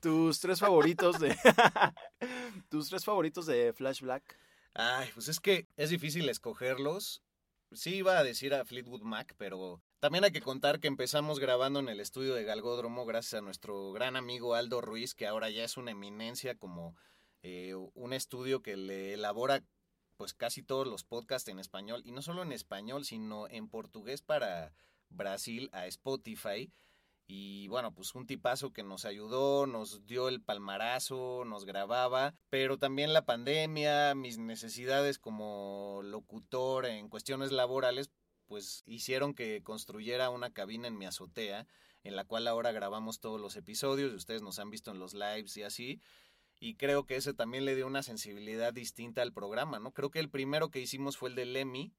Tus 0.00 0.40
tres 0.40 0.60
favoritos 0.60 1.18
de. 1.18 1.36
Tus 2.68 2.88
tres 2.88 3.04
favoritos 3.04 3.46
de 3.46 3.72
Flash 3.72 4.00
Black. 4.00 4.38
Ay, 4.74 5.10
pues 5.14 5.28
es 5.28 5.40
que 5.40 5.66
es 5.76 5.90
difícil 5.90 6.28
escogerlos. 6.28 7.22
Sí 7.72 7.96
iba 7.96 8.18
a 8.18 8.24
decir 8.24 8.54
a 8.54 8.64
Fleetwood 8.64 9.02
Mac, 9.02 9.34
pero 9.36 9.82
también 10.00 10.24
hay 10.24 10.30
que 10.30 10.40
contar 10.40 10.80
que 10.80 10.88
empezamos 10.88 11.38
grabando 11.38 11.80
en 11.80 11.88
el 11.88 12.00
estudio 12.00 12.34
de 12.34 12.44
Galgódromo 12.44 13.04
gracias 13.04 13.34
a 13.34 13.44
nuestro 13.44 13.92
gran 13.92 14.16
amigo 14.16 14.54
Aldo 14.54 14.80
Ruiz, 14.80 15.14
que 15.14 15.26
ahora 15.26 15.50
ya 15.50 15.64
es 15.64 15.76
una 15.76 15.90
eminencia 15.90 16.56
como 16.56 16.94
eh, 17.42 17.74
un 17.74 18.12
estudio 18.12 18.62
que 18.62 18.76
le 18.76 19.14
elabora 19.14 19.62
pues 20.16 20.34
casi 20.34 20.62
todos 20.62 20.86
los 20.86 21.04
podcasts 21.04 21.48
en 21.48 21.58
español, 21.58 22.02
y 22.04 22.12
no 22.12 22.22
solo 22.22 22.42
en 22.42 22.52
español, 22.52 23.04
sino 23.04 23.48
en 23.48 23.68
portugués 23.68 24.22
para 24.22 24.72
Brasil 25.08 25.68
a 25.72 25.86
Spotify. 25.86 26.72
Y 27.30 27.68
bueno, 27.68 27.92
pues 27.92 28.14
un 28.14 28.26
tipazo 28.26 28.72
que 28.72 28.82
nos 28.82 29.04
ayudó, 29.04 29.66
nos 29.66 30.06
dio 30.06 30.28
el 30.28 30.40
palmarazo, 30.40 31.44
nos 31.44 31.66
grababa, 31.66 32.34
pero 32.48 32.78
también 32.78 33.12
la 33.12 33.26
pandemia, 33.26 34.14
mis 34.14 34.38
necesidades 34.38 35.18
como 35.18 36.00
locutor 36.02 36.86
en 36.86 37.10
cuestiones 37.10 37.52
laborales, 37.52 38.10
pues 38.46 38.82
hicieron 38.86 39.34
que 39.34 39.62
construyera 39.62 40.30
una 40.30 40.50
cabina 40.54 40.88
en 40.88 40.96
mi 40.96 41.04
azotea, 41.04 41.66
en 42.02 42.16
la 42.16 42.24
cual 42.24 42.48
ahora 42.48 42.72
grabamos 42.72 43.20
todos 43.20 43.38
los 43.38 43.56
episodios, 43.56 44.10
y 44.10 44.16
ustedes 44.16 44.40
nos 44.40 44.58
han 44.58 44.70
visto 44.70 44.90
en 44.90 44.98
los 44.98 45.12
lives 45.12 45.54
y 45.58 45.64
así. 45.64 46.00
Y 46.60 46.76
creo 46.76 47.04
que 47.04 47.16
ese 47.16 47.34
también 47.34 47.66
le 47.66 47.76
dio 47.76 47.86
una 47.86 48.02
sensibilidad 48.02 48.72
distinta 48.72 49.20
al 49.20 49.34
programa, 49.34 49.78
¿no? 49.78 49.92
Creo 49.92 50.10
que 50.10 50.18
el 50.18 50.30
primero 50.30 50.70
que 50.70 50.80
hicimos 50.80 51.18
fue 51.18 51.28
el 51.28 51.34
de 51.34 51.44
Lemmy. 51.44 51.92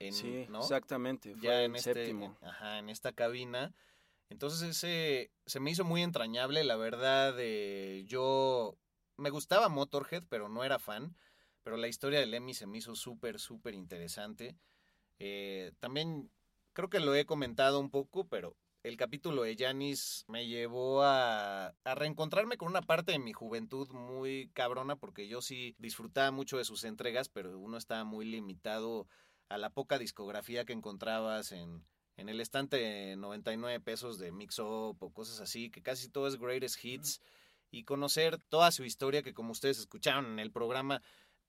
En, 0.00 0.12
sí, 0.12 0.46
¿no? 0.48 0.60
exactamente. 0.60 1.34
Fue 1.34 1.42
ya 1.42 1.60
el 1.60 1.66
en 1.66 1.76
este, 1.76 1.94
séptimo. 1.94 2.36
ajá, 2.42 2.78
en 2.78 2.88
esta 2.88 3.12
cabina. 3.12 3.72
Entonces 4.30 4.62
ese 4.62 5.32
se 5.44 5.60
me 5.60 5.70
hizo 5.70 5.84
muy 5.84 6.02
entrañable, 6.02 6.64
la 6.64 6.76
verdad. 6.76 7.34
eh, 7.38 8.04
yo 8.06 8.78
me 9.16 9.30
gustaba 9.30 9.68
Motorhead, 9.68 10.24
pero 10.28 10.48
no 10.48 10.64
era 10.64 10.78
fan. 10.78 11.14
Pero 11.62 11.76
la 11.76 11.88
historia 11.88 12.20
de 12.20 12.26
Lemmy 12.26 12.54
se 12.54 12.66
me 12.66 12.78
hizo 12.78 12.94
súper, 12.94 13.38
súper 13.38 13.74
interesante. 13.74 14.56
Eh, 15.18 15.72
también 15.80 16.30
creo 16.72 16.88
que 16.88 17.00
lo 17.00 17.14
he 17.14 17.26
comentado 17.26 17.80
un 17.80 17.90
poco, 17.90 18.26
pero 18.28 18.56
el 18.82 18.96
capítulo 18.96 19.42
de 19.42 19.56
Janis 19.58 20.24
me 20.28 20.46
llevó 20.46 21.02
a, 21.02 21.74
a 21.84 21.94
reencontrarme 21.94 22.56
con 22.56 22.68
una 22.68 22.82
parte 22.82 23.12
de 23.12 23.18
mi 23.18 23.32
juventud 23.34 23.90
muy 23.90 24.50
cabrona, 24.54 24.96
porque 24.96 25.28
yo 25.28 25.42
sí 25.42 25.74
disfrutaba 25.78 26.30
mucho 26.30 26.56
de 26.56 26.64
sus 26.64 26.84
entregas, 26.84 27.28
pero 27.28 27.58
uno 27.58 27.76
estaba 27.76 28.04
muy 28.04 28.24
limitado 28.24 29.06
a 29.50 29.58
la 29.58 29.70
poca 29.70 29.98
discografía 29.98 30.64
que 30.64 30.72
encontrabas 30.72 31.52
en, 31.52 31.84
en 32.16 32.28
el 32.28 32.40
estante 32.40 32.76
de 32.76 33.16
99 33.16 33.80
pesos 33.80 34.18
de 34.18 34.32
Mix 34.32 34.58
Up 34.58 34.96
o 35.00 35.10
cosas 35.12 35.40
así, 35.40 35.70
que 35.70 35.82
casi 35.82 36.08
todo 36.08 36.26
es 36.28 36.38
greatest 36.38 36.84
hits, 36.84 37.20
y 37.70 37.84
conocer 37.84 38.38
toda 38.48 38.72
su 38.72 38.84
historia 38.84 39.22
que 39.22 39.34
como 39.34 39.52
ustedes 39.52 39.78
escucharon 39.78 40.26
en 40.26 40.38
el 40.38 40.50
programa, 40.50 41.02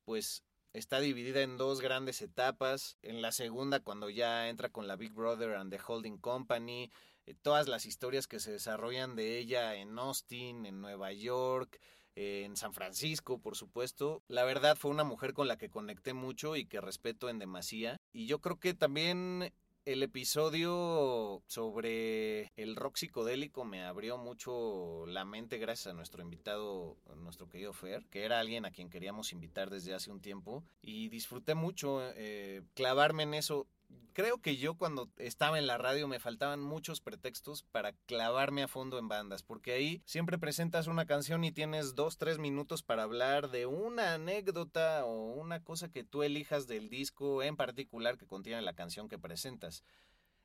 pues 0.05 0.43
está 0.73 0.99
dividida 0.99 1.41
en 1.41 1.57
dos 1.57 1.81
grandes 1.81 2.21
etapas. 2.21 2.97
En 3.01 3.21
la 3.21 3.31
segunda, 3.31 3.79
cuando 3.79 4.09
ya 4.09 4.49
entra 4.49 4.69
con 4.69 4.87
la 4.87 4.95
Big 4.95 5.13
Brother 5.13 5.55
and 5.55 5.71
the 5.71 5.81
Holding 5.85 6.17
Company, 6.17 6.91
eh, 7.25 7.35
todas 7.41 7.67
las 7.67 7.85
historias 7.85 8.27
que 8.27 8.39
se 8.39 8.51
desarrollan 8.51 9.15
de 9.15 9.37
ella 9.37 9.75
en 9.75 9.97
Austin, 9.97 10.65
en 10.65 10.81
Nueva 10.81 11.11
York, 11.11 11.79
eh, 12.15 12.43
en 12.45 12.55
San 12.55 12.73
Francisco, 12.73 13.39
por 13.39 13.55
supuesto. 13.55 14.23
La 14.27 14.43
verdad 14.43 14.77
fue 14.77 14.91
una 14.91 15.03
mujer 15.03 15.33
con 15.33 15.47
la 15.47 15.57
que 15.57 15.69
conecté 15.69 16.13
mucho 16.13 16.55
y 16.55 16.65
que 16.65 16.81
respeto 16.81 17.29
en 17.29 17.39
demasía. 17.39 17.97
Y 18.11 18.27
yo 18.27 18.39
creo 18.39 18.59
que 18.59 18.73
también 18.73 19.53
el 19.85 20.03
episodio 20.03 21.41
sobre 21.47 22.51
el 22.55 22.75
rock 22.75 22.97
psicodélico 22.97 23.65
me 23.65 23.83
abrió 23.83 24.17
mucho 24.17 25.05
la 25.07 25.25
mente 25.25 25.57
gracias 25.57 25.87
a 25.87 25.95
nuestro 25.95 26.21
invitado, 26.21 26.97
nuestro 27.17 27.49
querido 27.49 27.73
Fer, 27.73 28.05
que 28.09 28.23
era 28.23 28.39
alguien 28.39 28.65
a 28.65 28.71
quien 28.71 28.89
queríamos 28.89 29.31
invitar 29.33 29.69
desde 29.69 29.93
hace 29.93 30.11
un 30.11 30.21
tiempo. 30.21 30.63
Y 30.81 31.09
disfruté 31.09 31.55
mucho 31.55 31.99
eh, 32.15 32.61
clavarme 32.75 33.23
en 33.23 33.33
eso. 33.33 33.67
Creo 34.13 34.41
que 34.41 34.57
yo 34.57 34.73
cuando 34.75 35.09
estaba 35.17 35.57
en 35.57 35.67
la 35.67 35.77
radio 35.77 36.05
me 36.09 36.19
faltaban 36.19 36.59
muchos 36.59 36.99
pretextos 36.99 37.63
para 37.63 37.93
clavarme 38.07 38.61
a 38.61 38.67
fondo 38.67 38.99
en 38.99 39.07
bandas, 39.07 39.41
porque 39.41 39.71
ahí 39.71 40.01
siempre 40.05 40.37
presentas 40.37 40.87
una 40.87 41.05
canción 41.05 41.45
y 41.45 41.53
tienes 41.53 41.95
dos, 41.95 42.17
tres 42.17 42.37
minutos 42.37 42.83
para 42.83 43.03
hablar 43.03 43.51
de 43.51 43.67
una 43.67 44.15
anécdota 44.15 45.05
o 45.05 45.31
una 45.31 45.63
cosa 45.63 45.89
que 45.89 46.03
tú 46.03 46.23
elijas 46.23 46.67
del 46.67 46.89
disco 46.89 47.41
en 47.41 47.55
particular 47.55 48.17
que 48.17 48.27
contiene 48.27 48.61
la 48.61 48.73
canción 48.73 49.07
que 49.07 49.17
presentas. 49.17 49.85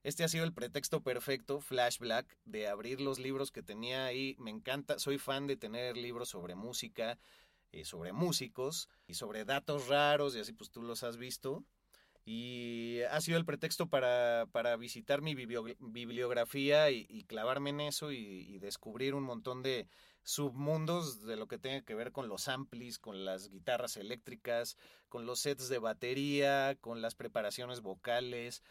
Este 0.04 0.22
ha 0.22 0.28
sido 0.28 0.44
el 0.44 0.52
pretexto 0.52 1.02
perfecto, 1.02 1.60
Flash 1.60 1.98
Black, 1.98 2.38
de 2.44 2.68
abrir 2.68 3.00
los 3.00 3.18
libros 3.18 3.50
que 3.50 3.64
tenía 3.64 4.04
ahí. 4.04 4.36
Me 4.38 4.52
encanta, 4.52 5.00
soy 5.00 5.18
fan 5.18 5.48
de 5.48 5.56
tener 5.56 5.96
libros 5.96 6.28
sobre 6.28 6.54
música, 6.54 7.18
eh, 7.72 7.84
sobre 7.84 8.12
músicos 8.12 8.88
y 9.08 9.14
sobre 9.14 9.44
datos 9.44 9.88
raros 9.88 10.36
y 10.36 10.38
así 10.38 10.52
pues 10.52 10.70
tú 10.70 10.82
los 10.82 11.02
has 11.02 11.16
visto. 11.16 11.64
Y 12.28 13.02
ha 13.12 13.20
sido 13.20 13.38
el 13.38 13.44
pretexto 13.44 13.88
para, 13.88 14.46
para 14.50 14.76
visitar 14.76 15.22
mi 15.22 15.36
biblio- 15.36 15.76
bibliografía 15.78 16.90
y, 16.90 17.06
y 17.08 17.22
clavarme 17.22 17.70
en 17.70 17.80
eso 17.82 18.10
y, 18.10 18.16
y 18.18 18.58
descubrir 18.58 19.14
un 19.14 19.22
montón 19.22 19.62
de 19.62 19.88
submundos 20.24 21.24
de 21.24 21.36
lo 21.36 21.46
que 21.46 21.58
tenga 21.58 21.82
que 21.82 21.94
ver 21.94 22.10
con 22.10 22.28
los 22.28 22.48
amplis, 22.48 22.98
con 22.98 23.24
las 23.24 23.48
guitarras 23.48 23.96
eléctricas, 23.96 24.76
con 25.08 25.24
los 25.24 25.38
sets 25.38 25.68
de 25.68 25.78
batería, 25.78 26.76
con 26.80 27.00
las 27.00 27.14
preparaciones 27.14 27.80
vocales 27.80 28.64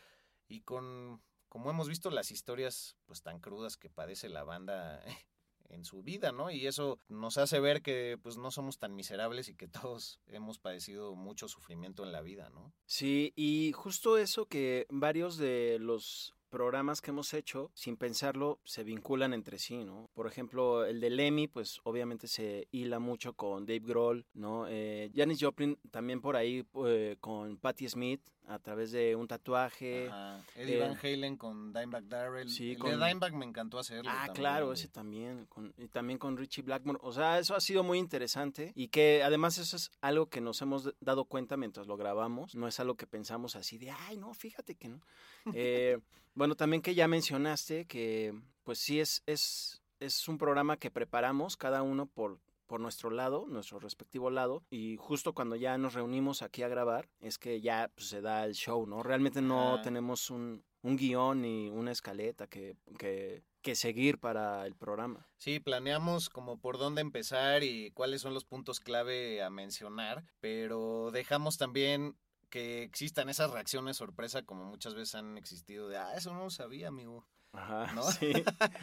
y 0.49 0.61
con, 0.61 1.23
como 1.47 1.69
hemos 1.69 1.87
visto, 1.87 2.11
las 2.11 2.31
historias 2.31 2.97
pues 3.05 3.21
tan 3.21 3.39
crudas 3.39 3.77
que 3.77 3.89
padece 3.89 4.27
la 4.27 4.43
banda 4.43 5.01
en 5.69 5.85
su 5.85 6.03
vida, 6.03 6.31
¿no? 6.31 6.51
Y 6.51 6.67
eso 6.67 6.99
nos 7.07 7.37
hace 7.37 7.59
ver 7.59 7.81
que 7.81 8.17
pues 8.21 8.37
no 8.37 8.51
somos 8.51 8.77
tan 8.77 8.95
miserables 8.95 9.49
y 9.49 9.55
que 9.55 9.67
todos 9.93 10.19
hemos 10.27 10.59
padecido 10.59 11.15
mucho 11.15 11.47
sufrimiento 11.47 12.03
en 12.03 12.11
la 12.11 12.21
vida, 12.21 12.49
¿no? 12.49 12.73
Sí, 12.85 13.33
y 13.35 13.71
justo 13.73 14.17
eso 14.17 14.45
que 14.45 14.85
varios 14.89 15.37
de 15.37 15.77
los 15.79 16.35
programas 16.49 17.01
que 17.01 17.11
hemos 17.11 17.33
hecho, 17.33 17.69
sin 17.73 17.97
pensarlo, 17.97 18.61
se 18.63 18.85
vinculan 18.85 19.33
entre 19.33 19.59
sí, 19.59 19.83
¿no? 19.83 20.09
Por 20.13 20.25
ejemplo, 20.25 20.85
el 20.85 21.01
de 21.01 21.09
Lemmy, 21.09 21.49
pues 21.49 21.81
obviamente 21.83 22.29
se 22.29 22.69
hila 22.71 22.99
mucho 22.99 23.33
con 23.33 23.65
Dave 23.65 23.81
Grohl, 23.81 24.25
¿no? 24.33 24.65
Eh, 24.69 25.11
Janis 25.13 25.39
Joplin 25.41 25.77
también 25.91 26.21
por 26.21 26.37
ahí 26.37 26.65
eh, 26.85 27.17
con 27.19 27.57
Patti 27.57 27.89
Smith 27.89 28.21
a 28.47 28.59
través 28.59 28.91
de 28.91 29.15
un 29.15 29.27
tatuaje. 29.27 30.07
Ajá. 30.07 30.43
Eddie 30.55 30.75
eh, 30.77 30.79
Van 30.79 30.97
Halen 31.01 31.37
con 31.37 31.73
Dimebag 31.73 32.07
Darrell. 32.07 32.49
sí, 32.49 32.71
el 32.71 32.77
con- 32.77 32.91
de 32.99 33.05
Dimebag 33.07 33.33
me 33.33 33.45
encantó 33.45 33.79
hacerlo. 33.79 34.09
Ah, 34.09 34.25
también, 34.27 34.33
claro, 34.35 34.73
ese 34.73 34.87
también. 34.87 35.45
con- 35.47 35.73
y 35.77 35.87
también 35.87 36.19
con 36.19 36.37
Richie 36.37 36.61
Blackmore. 36.63 36.99
O 37.01 37.11
sea, 37.11 37.39
eso 37.39 37.55
ha 37.55 37.59
sido 37.61 37.83
muy 37.83 37.97
interesante. 37.99 38.71
Y 38.75 38.87
que 38.89 39.23
además 39.23 39.57
eso 39.57 39.75
es 39.75 39.91
algo 40.01 40.27
que 40.29 40.41
nos 40.41 40.61
hemos 40.61 40.93
dado 40.99 41.25
cuenta 41.25 41.57
mientras 41.57 41.87
lo 41.87 41.97
grabamos. 41.97 42.55
No 42.55 42.67
es 42.67 42.79
algo 42.79 42.95
que 42.95 43.07
pensamos 43.07 43.55
así 43.55 43.77
de, 43.77 43.91
ay, 43.91 44.17
no, 44.17 44.33
fíjate 44.33 44.75
que 44.75 44.89
no. 44.89 45.01
Eh, 45.55 45.99
bueno, 46.33 46.55
también 46.55 46.81
que 46.81 46.95
ya 46.95 47.07
mencionaste 47.07 47.85
que, 47.85 48.33
pues 48.63 48.79
sí, 48.79 48.99
es, 48.99 49.23
es, 49.25 49.81
es 49.99 50.27
un 50.27 50.37
programa 50.37 50.77
que 50.77 50.91
preparamos 50.91 51.55
cada 51.55 51.81
uno 51.81 52.07
por 52.07 52.39
por 52.67 52.79
nuestro 52.79 53.09
lado, 53.09 53.45
nuestro 53.47 53.79
respectivo 53.79 54.29
lado, 54.29 54.63
y 54.69 54.97
justo 54.97 55.33
cuando 55.33 55.55
ya 55.55 55.77
nos 55.77 55.93
reunimos 55.93 56.41
aquí 56.41 56.63
a 56.63 56.67
grabar, 56.67 57.09
es 57.19 57.37
que 57.37 57.61
ya 57.61 57.91
pues, 57.95 58.07
se 58.07 58.21
da 58.21 58.45
el 58.45 58.53
show, 58.53 58.85
¿no? 58.85 59.03
Realmente 59.03 59.41
no 59.41 59.81
tenemos 59.81 60.29
un, 60.29 60.63
un 60.81 60.97
guion 60.97 61.45
y 61.45 61.69
una 61.69 61.91
escaleta 61.91 62.47
que, 62.47 62.77
que, 62.97 63.43
que 63.61 63.75
seguir 63.75 64.19
para 64.19 64.65
el 64.65 64.75
programa. 64.75 65.27
Sí, 65.37 65.59
planeamos 65.59 66.29
como 66.29 66.57
por 66.59 66.77
dónde 66.77 67.01
empezar 67.01 67.63
y 67.63 67.91
cuáles 67.91 68.21
son 68.21 68.33
los 68.33 68.45
puntos 68.45 68.79
clave 68.79 69.41
a 69.41 69.49
mencionar, 69.49 70.23
pero 70.39 71.09
dejamos 71.11 71.57
también 71.57 72.15
que 72.49 72.83
existan 72.83 73.29
esas 73.29 73.51
reacciones 73.51 73.97
sorpresa 73.97 74.43
como 74.43 74.65
muchas 74.65 74.93
veces 74.93 75.15
han 75.15 75.37
existido 75.37 75.89
de, 75.89 75.97
ah, 75.97 76.13
eso 76.15 76.33
no 76.33 76.43
lo 76.43 76.49
sabía, 76.49 76.87
amigo. 76.87 77.25
Ajá, 77.51 77.91
¿No? 77.93 78.03
sí, 78.11 78.33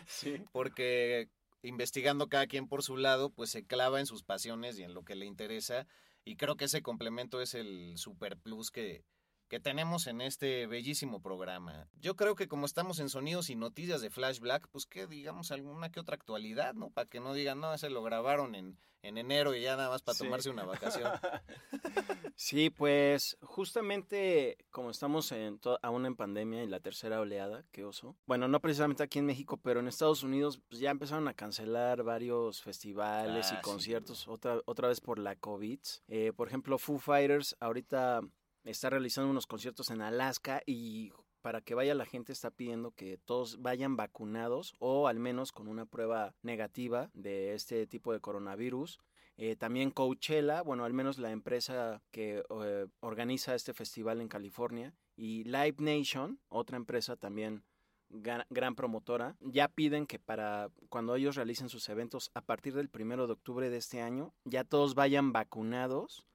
sí. 0.07 0.45
Porque 0.53 1.31
investigando 1.62 2.29
cada 2.29 2.46
quien 2.46 2.68
por 2.68 2.83
su 2.83 2.96
lado, 2.96 3.31
pues 3.31 3.51
se 3.51 3.64
clava 3.64 4.01
en 4.01 4.07
sus 4.07 4.22
pasiones 4.22 4.79
y 4.79 4.83
en 4.83 4.94
lo 4.94 5.05
que 5.05 5.14
le 5.14 5.27
interesa. 5.27 5.87
Y 6.25 6.37
creo 6.37 6.57
que 6.57 6.66
ese 6.66 6.83
complemento 6.83 7.40
es 7.40 7.55
el 7.55 7.96
super 7.96 8.37
plus 8.37 8.70
que, 8.70 9.05
que 9.52 9.60
tenemos 9.60 10.06
en 10.06 10.22
este 10.22 10.66
bellísimo 10.66 11.20
programa. 11.20 11.86
Yo 12.00 12.16
creo 12.16 12.34
que 12.36 12.48
como 12.48 12.64
estamos 12.64 13.00
en 13.00 13.10
sonidos 13.10 13.50
y 13.50 13.54
noticias 13.54 14.00
de 14.00 14.08
Flash 14.08 14.40
Black, 14.40 14.66
pues 14.72 14.86
que 14.86 15.06
digamos 15.06 15.52
alguna 15.52 15.92
que 15.92 16.00
otra 16.00 16.14
actualidad, 16.14 16.72
¿no? 16.72 16.88
Para 16.88 17.06
que 17.06 17.20
no 17.20 17.34
digan, 17.34 17.60
no, 17.60 17.74
ese 17.74 17.90
lo 17.90 18.02
grabaron 18.02 18.54
en, 18.54 18.78
en 19.02 19.18
enero 19.18 19.54
y 19.54 19.60
ya 19.60 19.76
nada 19.76 19.90
más 19.90 20.00
para 20.00 20.16
Sí. 20.16 20.24
tomarse 20.24 20.48
una 20.48 20.64
vacación. 20.64 21.10
Sí, 22.34 22.70
pues 22.70 23.36
justamente 23.42 24.56
como 24.70 24.90
estamos 24.90 25.30
en 25.32 25.60
aún 25.82 26.06
en 26.06 26.16
pandemia 26.16 26.64
y 26.64 26.66
la 26.66 26.80
tercera 26.80 27.20
oleada, 27.20 27.62
qué 27.72 27.84
oso. 27.84 28.16
Bueno, 28.26 28.48
no 28.48 28.58
precisamente 28.60 29.02
aquí 29.02 29.18
en 29.18 29.26
México, 29.26 29.58
pero 29.58 29.80
en 29.80 29.86
Estados 29.86 30.22
Unidos 30.22 30.58
pues, 30.68 30.80
ya 30.80 30.90
empezaron 30.90 31.28
a 31.28 31.34
cancelar 31.34 32.02
varios 32.02 32.62
festivales 32.62 33.46
Ah, 33.50 33.52
y 33.52 33.56
sí, 33.56 33.62
conciertos 33.62 34.26
otra 34.28 34.60
otra 34.64 34.88
vez 34.88 35.00
por 35.02 35.18
la 35.18 35.36
COVID. 35.36 35.78
Eh, 36.08 36.32
por 36.34 36.48
ejemplo, 36.48 36.78
Foo 36.78 36.98
Fighters 36.98 37.54
ahorita 37.60 38.22
está 38.64 38.90
realizando 38.90 39.31
unos 39.31 39.46
conciertos 39.46 39.90
en 39.90 40.03
Alaska 40.03 40.62
y 40.66 41.12
para 41.40 41.61
que 41.61 41.75
vaya 41.75 41.94
la 41.94 42.07
gente 42.07 42.33
está 42.33 42.51
pidiendo 42.51 42.92
que 42.92 43.18
todos 43.18 43.61
vayan 43.61 43.96
vacunados 43.96 44.75
o 44.79 45.09
al 45.09 45.18
menos 45.18 45.53
con 45.53 45.68
una 45.68 45.87
prueba 45.87 46.35
negativa 46.42 47.11
de 47.14 47.55
este 47.55 47.87
tipo 47.87 48.12
de 48.12 48.20
coronavirus. 48.20 49.01
Eh, 49.37 49.57
también 49.57 49.90
Coachella, 49.90 50.62
bueno, 50.62 50.85
al 50.85 50.92
menos 50.92 51.18
la 51.18 51.31
empresa 51.33 52.03
que 52.11 52.44
eh, 52.48 52.87
organiza 53.01 53.55
este 53.55 53.72
festival 53.72 54.20
en 54.20 54.29
California, 54.29 54.94
y 55.16 55.44
Live 55.44 55.77
Nation, 55.79 56.40
otra 56.48 56.77
empresa 56.77 57.16
también 57.16 57.64
gran, 58.09 58.44
gran 58.51 58.75
promotora, 58.75 59.37
ya 59.40 59.68
piden 59.68 60.07
que 60.07 60.18
para 60.18 60.70
cuando 60.88 61.14
ellos 61.14 61.37
realicen 61.37 61.68
sus 61.68 61.88
eventos 61.88 62.31
a 62.35 62.40
partir 62.40 62.75
del 62.75 62.88
primero 62.88 63.27
de 63.27 63.35
octubre 63.35 63.70
de 63.70 63.77
este 63.77 64.01
año, 64.01 64.35
ya 64.44 64.64
todos 64.64 64.94
vayan 64.94 65.33
vacunados, 65.33 66.27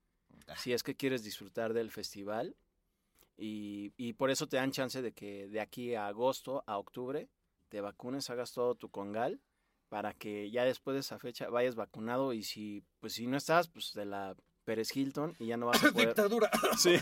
si 0.55 0.73
es 0.73 0.83
que 0.83 0.95
quieres 0.95 1.23
disfrutar 1.23 1.73
del 1.73 1.91
festival. 1.91 2.55
Y, 3.37 3.93
y 3.97 4.13
por 4.13 4.31
eso 4.31 4.47
te 4.47 4.57
dan 4.57 4.71
chance 4.71 5.01
de 5.01 5.11
que 5.11 5.47
de 5.47 5.59
aquí 5.61 5.93
a 5.93 6.07
agosto, 6.07 6.63
a 6.65 6.77
octubre, 6.77 7.29
te 7.69 7.81
vacunes, 7.81 8.29
hagas 8.29 8.51
todo 8.53 8.75
tu 8.75 8.89
congal 8.89 9.39
para 9.89 10.13
que 10.13 10.49
ya 10.49 10.63
después 10.65 10.95
de 10.95 11.01
esa 11.01 11.19
fecha 11.19 11.47
vayas 11.49 11.75
vacunado 11.75 12.33
y 12.33 12.43
si 12.43 12.83
pues 12.99 13.13
si 13.13 13.27
no 13.27 13.37
estás 13.37 13.67
pues 13.69 13.93
de 13.93 14.05
la 14.05 14.35
Pérez 14.65 14.93
Hilton 14.95 15.35
y 15.39 15.45
ya 15.47 15.55
no 15.57 15.67
vas 15.67 15.83
a 15.83 15.91
poder 15.93 16.07
Dictadura. 16.07 16.49
Sí. 16.77 16.95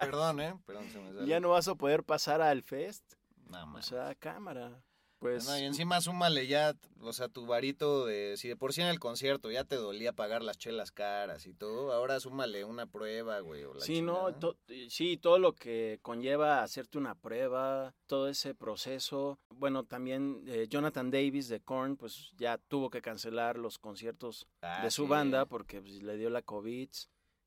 Perdón, 0.00 0.40
¿eh? 0.40 0.54
Perdón, 0.66 0.88
se 0.90 0.98
me 0.98 1.12
sale. 1.14 1.26
ya 1.26 1.40
no 1.40 1.50
vas 1.50 1.68
a 1.68 1.74
poder 1.76 2.02
pasar 2.04 2.42
al 2.42 2.62
fest 2.62 3.14
No, 3.48 3.62
o 3.62 3.66
man. 3.66 3.82
sea 3.82 4.14
cámara 4.16 4.82
pues 5.18 5.46
No, 5.46 5.58
y 5.58 5.62
encima 5.62 6.00
súmale 6.00 6.46
ya, 6.46 6.74
o 7.00 7.12
sea, 7.12 7.28
tu 7.28 7.46
varito 7.46 8.04
de, 8.06 8.36
si 8.36 8.48
de 8.48 8.56
por 8.56 8.72
sí 8.72 8.82
en 8.82 8.88
el 8.88 8.98
concierto 9.00 9.50
ya 9.50 9.64
te 9.64 9.76
dolía 9.76 10.12
pagar 10.12 10.42
las 10.42 10.58
chelas 10.58 10.92
caras 10.92 11.46
y 11.46 11.54
todo, 11.54 11.92
ahora 11.92 12.20
súmale 12.20 12.64
una 12.64 12.86
prueba, 12.86 13.40
güey, 13.40 13.64
o 13.64 13.74
la 13.74 13.80
sí 13.80 14.02
no 14.02 14.34
to- 14.34 14.56
sí 14.88 15.16
todo 15.16 15.38
lo 15.38 15.54
que 15.54 15.98
conlleva 16.02 16.62
hacerte 16.62 16.98
una 16.98 17.14
prueba 17.14 17.94
todo 18.06 18.28
ese 18.28 18.54
proceso 18.54 19.38
bueno 19.48 19.84
también 19.84 20.42
eh, 20.46 20.66
Jonathan 20.68 21.10
Davis 21.10 21.48
de 21.48 21.60
Korn 21.60 21.96
pues 21.96 22.32
ya 22.36 22.58
tuvo 22.58 22.90
que 22.90 23.00
cancelar 23.02 23.56
los 23.58 23.78
conciertos 23.78 24.46
Ah, 24.62 24.82
de 24.84 24.90
su 24.90 25.04
sí. 25.04 25.08
banda 25.08 25.46
porque 25.46 25.80
pues, 25.80 26.02
le 26.02 26.16
dio 26.16 26.28
la 26.30 26.42
COVID. 26.42 26.88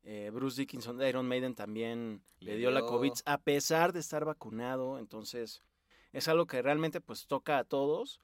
Eh, 0.03 0.29
Bruce 0.33 0.61
Dickinson 0.61 0.97
de 0.97 1.09
Iron 1.09 1.27
Maiden 1.27 1.55
también 1.55 2.23
le, 2.39 2.53
Le 2.53 2.57
dio, 2.57 2.71
la. 2.71 2.81
COVID 2.81 3.11
a 3.25 3.37
pesar 3.37 3.91
de 3.91 3.99
estar 3.99 4.23
vacunado. 4.23 4.97
Entonces 4.97 5.61
es 6.11 6.27
algo 6.27 6.47
que 6.47 6.61
realmente 6.61 7.01
pues 7.01 7.27
toca 7.27 7.57
a 7.59 7.63
todos. 7.63 8.21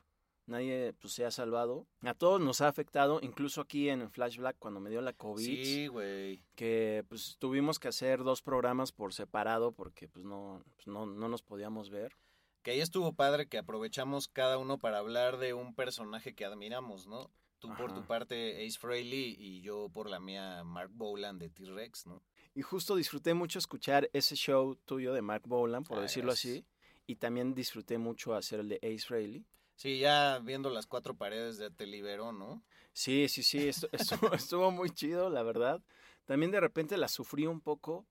Nadie 0.47 0.93
pues 0.93 1.13
se 1.13 1.25
ha 1.25 1.31
salvado. 1.31 1.87
A 2.01 2.13
todos 2.13 2.39
nos 2.39 2.61
ha 2.61 2.67
afectado, 2.67 3.19
incluso 3.23 3.61
aquí 3.61 3.89
en 3.89 4.11
Flash 4.11 4.37
Black 4.37 4.57
cuando 4.59 4.79
me 4.79 4.91
dio 4.91 5.01
la 5.01 5.13
COVID. 5.13 5.43
Sí, 5.43 5.87
güey. 5.87 6.43
Que 6.53 7.03
pues 7.09 7.37
tuvimos 7.39 7.79
que 7.79 7.87
hacer 7.87 8.23
dos 8.23 8.43
programas 8.43 8.91
por 8.91 9.13
separado 9.13 9.71
porque 9.71 10.07
pues 10.07 10.23
no, 10.23 10.63
pues, 10.75 10.85
no, 10.85 11.07
no 11.07 11.27
nos 11.29 11.41
podíamos 11.41 11.89
ver. 11.89 12.15
Que 12.61 12.71
ahí 12.71 12.79
estuvo 12.79 13.13
padre 13.13 13.47
que 13.47 13.57
aprovechamos 13.57 14.27
cada 14.27 14.59
uno 14.59 14.77
para 14.77 14.99
hablar 14.99 15.37
de 15.37 15.53
un 15.55 15.73
personaje 15.73 16.35
que 16.35 16.45
admiramos, 16.45 17.07
¿no? 17.07 17.31
Tú 17.57 17.69
por 17.75 17.93
tu 17.95 18.05
parte 18.05 18.63
Ace 18.67 18.77
Frehley 18.77 19.35
y 19.39 19.61
yo 19.61 19.89
por 19.89 20.07
la 20.09 20.19
mía 20.19 20.63
Mark 20.63 20.91
Bolan 20.93 21.39
de 21.39 21.49
T-Rex, 21.49 22.05
¿no? 22.05 22.21
Y 22.53 22.61
justo 22.61 22.95
disfruté 22.95 23.33
mucho 23.33 23.57
escuchar 23.57 24.09
ese 24.13 24.35
show 24.35 24.75
tuyo 24.85 25.13
de 25.13 25.23
Mark 25.23 25.43
Bolan, 25.47 25.83
por 25.83 25.97
Ah, 25.97 26.01
decirlo 26.01 26.31
así. 26.31 26.63
Y 27.07 27.15
también 27.17 27.53
disfruté 27.53 27.97
mucho 27.97 28.33
hacer 28.33 28.59
el 28.61 28.69
de 28.69 28.75
Ace 28.77 29.05
Frehley. 29.05 29.45
Sí, 29.75 29.99
ya 29.99 30.39
viendo 30.39 30.69
las 30.69 30.87
cuatro 30.87 31.15
paredes 31.15 31.57
de 31.57 31.69
Te 31.69 31.85
Liberó, 31.85 32.31
¿no? 32.31 32.63
Sí, 32.93 33.27
sí, 33.27 33.43
sí, 33.43 33.59
estu- 33.67 33.89
estuvo, 34.29 34.33
estuvo 34.33 34.71
muy 34.71 34.89
chido, 34.89 35.29
la 35.29 35.43
verdad. 35.43 35.81
También 36.25 36.51
de 36.51 36.59
repente 36.61 36.97
la 36.97 37.07
sufrí 37.07 37.45
un 37.45 37.61
poco 37.61 38.05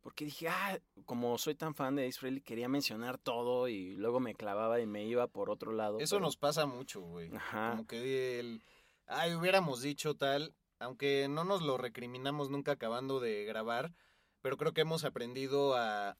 porque 0.00 0.24
dije, 0.24 0.48
ah, 0.48 0.78
como 1.04 1.36
soy 1.36 1.54
tan 1.56 1.74
fan 1.74 1.96
de 1.96 2.06
Ace 2.06 2.18
Frehley, 2.20 2.40
quería 2.40 2.68
mencionar 2.68 3.18
todo 3.18 3.68
y 3.68 3.96
luego 3.96 4.20
me 4.20 4.34
clavaba 4.34 4.80
y 4.80 4.86
me 4.86 5.04
iba 5.04 5.26
por 5.26 5.50
otro 5.50 5.72
lado. 5.72 5.98
Eso 5.98 6.16
pero- 6.16 6.26
nos 6.26 6.36
pasa 6.36 6.64
mucho, 6.66 7.00
güey. 7.00 7.34
Ajá. 7.34 7.72
Como 7.72 7.86
que 7.86 8.38
el, 8.40 8.62
ay, 9.06 9.34
hubiéramos 9.34 9.82
dicho 9.82 10.14
tal, 10.14 10.54
aunque 10.78 11.26
no 11.28 11.44
nos 11.44 11.60
lo 11.62 11.76
recriminamos 11.76 12.48
nunca 12.48 12.72
acabando 12.72 13.18
de 13.20 13.44
grabar, 13.44 13.92
pero 14.40 14.56
creo 14.56 14.72
que 14.72 14.82
hemos 14.82 15.04
aprendido 15.04 15.74
a, 15.76 16.16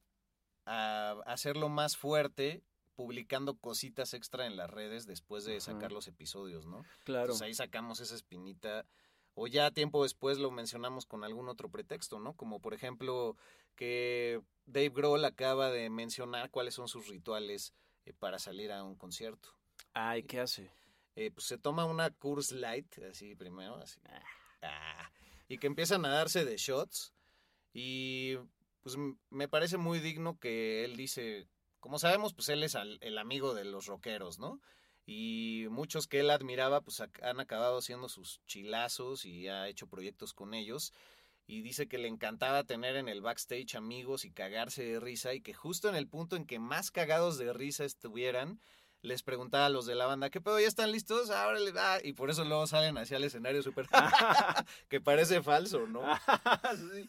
a 0.69 1.13
hacerlo 1.25 1.69
más 1.69 1.97
fuerte 1.97 2.63
publicando 2.95 3.57
cositas 3.57 4.13
extra 4.13 4.47
en 4.47 4.57
las 4.57 4.69
redes 4.69 5.07
después 5.07 5.45
de 5.45 5.53
Ajá. 5.53 5.61
sacar 5.61 5.93
los 5.93 6.09
episodios, 6.09 6.67
¿no? 6.67 6.85
Claro. 7.05 7.27
Entonces 7.27 7.47
ahí 7.47 7.55
sacamos 7.55 8.01
esa 8.01 8.15
espinita. 8.15 8.85
O 9.35 9.47
ya 9.47 9.71
tiempo 9.71 10.03
después 10.03 10.39
lo 10.39 10.51
mencionamos 10.51 11.07
con 11.07 11.23
algún 11.23 11.49
otro 11.49 11.71
pretexto, 11.71 12.19
¿no? 12.19 12.35
Como 12.35 12.61
por 12.61 12.75
ejemplo 12.75 13.37
que 13.77 14.43
Dave 14.67 14.91
Grohl 14.91 15.25
acaba 15.25 15.71
de 15.71 15.89
mencionar 15.91 16.51
cuáles 16.51 16.75
son 16.75 16.89
sus 16.89 17.07
rituales 17.07 17.73
eh, 18.05 18.13
para 18.13 18.41
salir 18.41 18.73
a 18.73 18.83
un 18.83 18.97
concierto. 18.97 19.55
Ay, 19.93 20.25
¿qué 20.25 20.41
hace? 20.41 20.69
Eh, 21.15 21.31
pues 21.31 21.47
se 21.47 21.57
toma 21.57 21.85
una 21.85 22.11
Coors 22.11 22.51
Light, 22.51 22.99
así 23.09 23.37
primero, 23.37 23.77
así. 23.77 24.01
Ah, 24.61 25.09
y 25.47 25.59
que 25.59 25.69
empiezan 25.69 26.05
a 26.05 26.09
darse 26.09 26.45
de 26.45 26.57
shots. 26.57 27.15
Y 27.73 28.37
pues 28.83 28.97
me 29.31 29.49
parece 29.49 29.77
muy 29.77 30.01
digno 30.01 30.39
que 30.39 30.85
él 30.85 30.97
dice, 30.97 31.49
como 31.81 31.99
sabemos, 31.99 32.35
pues 32.35 32.49
él 32.49 32.63
es 32.63 32.75
el 32.75 33.19
amigo 33.19 33.55
de 33.55 33.65
los 33.65 33.87
rockeros, 33.87 34.39
¿no? 34.39 34.61
Y 35.07 35.67
muchos 35.71 36.07
que 36.07 36.21
él 36.21 36.31
admiraba, 36.31 36.83
pues 36.83 37.01
han 37.01 37.41
acabado 37.41 37.81
siendo 37.81 38.09
sus 38.09 38.43
chilazos 38.47 39.25
y 39.25 39.49
ha 39.49 39.69
hecho 39.69 39.87
proyectos 39.87 40.35
con 40.35 40.53
ellos. 40.53 40.93
Y 41.47 41.63
dice 41.63 41.89
que 41.89 41.97
le 41.97 42.09
encantaba 42.09 42.65
tener 42.65 42.95
en 42.97 43.09
el 43.09 43.23
backstage 43.23 43.75
amigos 43.75 44.27
y 44.27 44.33
cagarse 44.33 44.85
de 44.85 45.01
risa 45.01 45.33
y 45.33 45.41
que 45.41 45.55
justo 45.55 45.89
en 45.89 45.95
el 45.95 46.09
punto 46.09 46.37
en 46.37 46.45
que 46.45 46.59
más 46.59 46.91
cagados 46.91 47.39
de 47.39 47.55
risa 47.55 47.87
estuvieran, 47.87 48.61
les 49.03 49.23
preguntaba 49.23 49.67
a 49.67 49.69
los 49.69 49.87
de 49.87 49.95
la 49.95 50.07
banda, 50.07 50.31
¿qué 50.31 50.41
pedo? 50.41 50.59
¿Ya 50.59 50.67
están 50.67 50.93
listos? 50.93 51.31
Ahora 51.31 51.59
va. 51.75 51.99
Y 52.03 52.13
por 52.13 52.31
eso 52.31 52.45
luego 52.45 52.67
salen 52.67 52.99
hacia 52.99 53.17
el 53.17 53.25
escenario 53.25 53.63
súper... 53.63 53.89
que 54.89 55.01
parece 55.01 55.43
falso, 55.43 55.87
¿no? 55.87 56.03
Sí. 56.93 57.09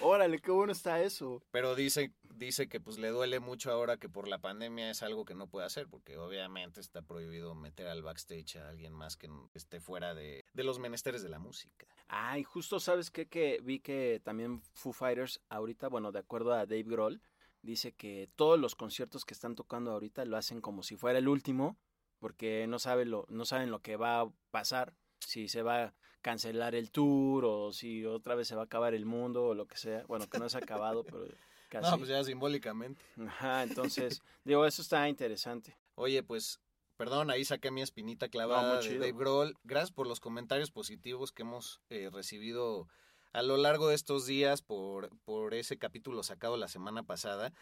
Órale, 0.00 0.40
qué 0.40 0.50
bueno 0.50 0.72
está 0.72 1.02
eso. 1.02 1.42
Pero 1.50 1.74
dice, 1.74 2.12
dice 2.34 2.68
que 2.68 2.80
pues 2.80 2.98
le 2.98 3.08
duele 3.08 3.40
mucho 3.40 3.70
ahora 3.70 3.96
que 3.96 4.08
por 4.08 4.28
la 4.28 4.38
pandemia 4.38 4.90
es 4.90 5.02
algo 5.02 5.24
que 5.24 5.34
no 5.34 5.46
puede 5.46 5.66
hacer, 5.66 5.88
porque 5.88 6.16
obviamente 6.16 6.80
está 6.80 7.02
prohibido 7.02 7.54
meter 7.54 7.86
al 7.86 8.02
backstage 8.02 8.56
a 8.56 8.68
alguien 8.68 8.92
más 8.92 9.16
que 9.16 9.28
esté 9.54 9.80
fuera 9.80 10.14
de, 10.14 10.44
de 10.52 10.64
los 10.64 10.78
menesteres 10.78 11.22
de 11.22 11.28
la 11.28 11.38
música. 11.38 11.86
Ay, 12.08 12.44
justo 12.44 12.80
sabes 12.80 13.10
qué? 13.10 13.26
que 13.26 13.60
vi 13.62 13.78
que 13.80 14.20
también 14.22 14.60
Foo 14.60 14.92
Fighters 14.92 15.40
ahorita, 15.48 15.88
bueno, 15.88 16.12
de 16.12 16.18
acuerdo 16.18 16.52
a 16.52 16.66
Dave 16.66 16.82
Grohl, 16.82 17.20
dice 17.62 17.92
que 17.92 18.28
todos 18.36 18.58
los 18.58 18.74
conciertos 18.74 19.24
que 19.24 19.34
están 19.34 19.54
tocando 19.54 19.92
ahorita 19.92 20.24
lo 20.24 20.36
hacen 20.36 20.60
como 20.60 20.82
si 20.82 20.96
fuera 20.96 21.18
el 21.18 21.28
último, 21.28 21.76
porque 22.18 22.66
no 22.66 22.78
sabe 22.78 23.04
lo, 23.04 23.26
no 23.28 23.44
saben 23.44 23.70
lo 23.70 23.80
que 23.80 23.96
va 23.96 24.20
a 24.20 24.30
pasar, 24.50 24.94
si 25.18 25.48
se 25.48 25.62
va 25.62 25.84
a 25.84 25.94
cancelar 26.22 26.74
el 26.74 26.90
tour 26.90 27.44
o 27.44 27.72
si 27.72 28.04
otra 28.04 28.34
vez 28.34 28.48
se 28.48 28.54
va 28.54 28.62
a 28.62 28.64
acabar 28.66 28.94
el 28.94 29.06
mundo 29.06 29.46
o 29.46 29.54
lo 29.54 29.66
que 29.66 29.76
sea. 29.76 30.04
Bueno, 30.06 30.28
que 30.28 30.38
no 30.38 30.48
se 30.48 30.58
ha 30.58 30.60
acabado, 30.60 31.04
pero 31.04 31.26
casi. 31.68 31.90
No, 31.90 31.98
pues 31.98 32.08
ya 32.08 32.22
simbólicamente. 32.24 33.02
Ajá, 33.26 33.62
entonces, 33.62 34.22
digo, 34.44 34.66
eso 34.66 34.82
está 34.82 35.08
interesante. 35.08 35.76
Oye, 35.94 36.22
pues, 36.22 36.60
perdón, 36.96 37.30
ahí 37.30 37.44
saqué 37.44 37.70
mi 37.70 37.82
espinita 37.82 38.28
clavada 38.28 38.80
muy 38.80 38.88
de. 38.88 38.98
Dave 38.98 39.12
Grohl. 39.12 39.56
Gracias 39.64 39.92
por 39.92 40.06
los 40.06 40.20
comentarios 40.20 40.70
positivos 40.70 41.32
que 41.32 41.42
hemos 41.42 41.80
eh, 41.90 42.10
recibido 42.12 42.88
a 43.32 43.42
lo 43.42 43.56
largo 43.56 43.88
de 43.88 43.94
estos 43.94 44.26
días 44.26 44.62
por, 44.62 45.10
por 45.24 45.54
ese 45.54 45.78
capítulo 45.78 46.22
sacado 46.22 46.56
la 46.56 46.68
semana 46.68 47.02
pasada. 47.02 47.52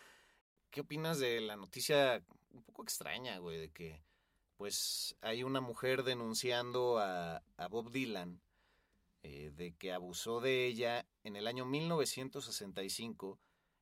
¿qué 0.70 0.82
opinas 0.82 1.18
de 1.18 1.40
la 1.40 1.56
noticia 1.56 2.22
un 2.52 2.62
poco 2.62 2.82
extraña, 2.82 3.38
güey, 3.38 3.58
de 3.58 3.70
que 3.70 4.02
pues 4.56 5.16
hay 5.20 5.44
una 5.44 5.60
mujer 5.60 6.02
denunciando 6.02 6.98
a, 6.98 7.42
a 7.56 7.68
Bob 7.68 7.90
Dylan 7.90 8.40
eh, 9.22 9.50
de 9.54 9.72
que 9.74 9.92
abusó 9.92 10.40
de 10.40 10.66
ella 10.66 11.06
en 11.22 11.36
el 11.36 11.46
año 11.46 11.64
1965 11.64 13.38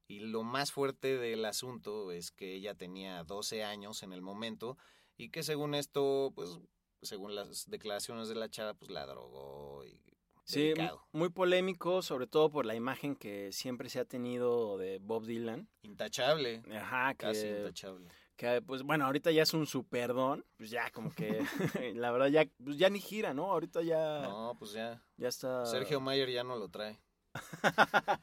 y 0.08 0.20
lo 0.20 0.42
más 0.42 0.72
fuerte 0.72 1.16
del 1.16 1.44
asunto 1.44 2.12
es 2.12 2.30
que 2.30 2.54
ella 2.54 2.74
tenía 2.74 3.24
12 3.24 3.64
años 3.64 4.02
en 4.02 4.12
el 4.12 4.22
momento 4.22 4.76
y 5.16 5.30
que 5.30 5.42
según 5.42 5.74
esto, 5.74 6.32
pues 6.34 6.58
según 7.02 7.34
las 7.34 7.68
declaraciones 7.70 8.28
de 8.28 8.34
la 8.34 8.50
chava, 8.50 8.74
pues 8.74 8.90
la 8.90 9.06
drogó 9.06 9.84
y 9.86 10.00
Sí, 10.46 10.60
delicado. 10.68 11.04
muy 11.12 11.28
polémico, 11.28 12.02
sobre 12.02 12.26
todo 12.26 12.50
por 12.50 12.64
la 12.66 12.74
imagen 12.74 13.16
que 13.16 13.50
siempre 13.52 13.88
se 13.88 13.98
ha 14.00 14.04
tenido 14.04 14.78
de 14.78 14.98
Bob 14.98 15.26
Dylan. 15.26 15.68
Intachable. 15.82 16.62
Ajá, 16.72 17.14
Casi 17.14 17.42
que, 17.42 17.58
intachable. 17.58 18.08
que, 18.36 18.62
pues 18.62 18.82
bueno, 18.82 19.06
ahorita 19.06 19.30
ya 19.32 19.42
es 19.42 19.52
un 19.54 19.66
superdón, 19.66 20.44
pues 20.56 20.70
ya 20.70 20.90
como 20.90 21.10
que 21.12 21.40
la 21.96 22.10
verdad 22.12 22.28
ya 22.28 22.46
pues 22.64 22.78
ya 22.78 22.88
ni 22.90 23.00
gira, 23.00 23.34
¿no? 23.34 23.50
Ahorita 23.50 23.82
ya 23.82 24.20
No, 24.22 24.54
pues 24.58 24.72
ya. 24.72 25.02
ya 25.16 25.28
está 25.28 25.66
Sergio 25.66 26.00
Mayer 26.00 26.30
ya 26.30 26.44
no 26.44 26.56
lo 26.56 26.68
trae. 26.68 26.98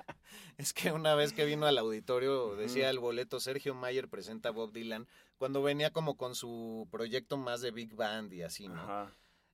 es 0.57 0.73
que 0.73 0.91
una 0.91 1.13
vez 1.15 1.33
que 1.33 1.45
vino 1.45 1.65
al 1.67 1.77
auditorio 1.77 2.55
decía 2.55 2.89
el 2.89 2.99
boleto 2.99 3.39
Sergio 3.39 3.75
Mayer 3.75 4.07
presenta 4.09 4.49
a 4.49 4.51
Bob 4.53 4.71
Dylan 4.71 5.07
cuando 5.37 5.61
venía 5.61 5.91
como 5.91 6.15
con 6.17 6.35
su 6.35 6.87
proyecto 6.89 7.37
más 7.37 7.61
de 7.61 7.71
Big 7.71 7.93
Band 7.95 8.33
y 8.33 8.41
así, 8.43 8.69
¿no? 8.69 8.81
Ajá. 8.81 9.11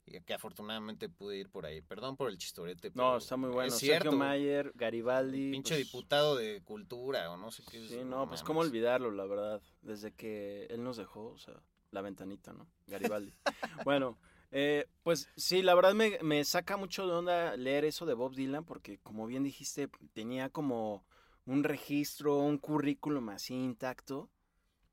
Y 0.09 0.21
que 0.21 0.33
afortunadamente 0.33 1.09
pude 1.09 1.37
ir 1.37 1.49
por 1.49 1.65
ahí. 1.65 1.81
Perdón 1.81 2.17
por 2.17 2.29
el 2.29 2.37
chistorete. 2.37 2.91
No, 2.95 3.17
está 3.17 3.37
muy 3.37 3.49
bueno. 3.49 3.67
Es 3.67 3.77
cierto. 3.77 4.11
Sergio 4.11 4.17
Mayer, 4.17 4.71
Garibaldi. 4.75 5.51
Pinche 5.51 5.75
pues, 5.75 5.85
diputado 5.85 6.35
de 6.35 6.61
cultura 6.63 7.29
o 7.31 7.37
no 7.37 7.51
sé 7.51 7.63
qué. 7.69 7.83
es, 7.83 7.91
Sí, 7.91 8.03
no, 8.03 8.27
pues 8.27 8.43
cómo 8.43 8.61
olvidarlo, 8.61 9.11
la 9.11 9.25
verdad. 9.25 9.61
Desde 9.81 10.11
que 10.13 10.65
él 10.69 10.83
nos 10.83 10.97
dejó, 10.97 11.27
o 11.27 11.37
sea, 11.37 11.61
la 11.91 12.01
ventanita, 12.01 12.53
¿no? 12.53 12.67
Garibaldi. 12.87 13.33
bueno, 13.85 14.17
eh, 14.51 14.87
pues 15.03 15.29
sí, 15.35 15.61
la 15.61 15.75
verdad 15.75 15.93
me, 15.93 16.17
me 16.21 16.43
saca 16.43 16.77
mucho 16.77 17.07
de 17.07 17.13
onda 17.13 17.55
leer 17.55 17.85
eso 17.85 18.05
de 18.05 18.15
Bob 18.15 18.35
Dylan, 18.35 18.65
porque 18.65 18.97
como 18.99 19.27
bien 19.27 19.43
dijiste, 19.43 19.89
tenía 20.13 20.49
como 20.49 21.05
un 21.45 21.63
registro, 21.63 22.37
un 22.37 22.57
currículum 22.57 23.29
así 23.29 23.53
intacto. 23.53 24.29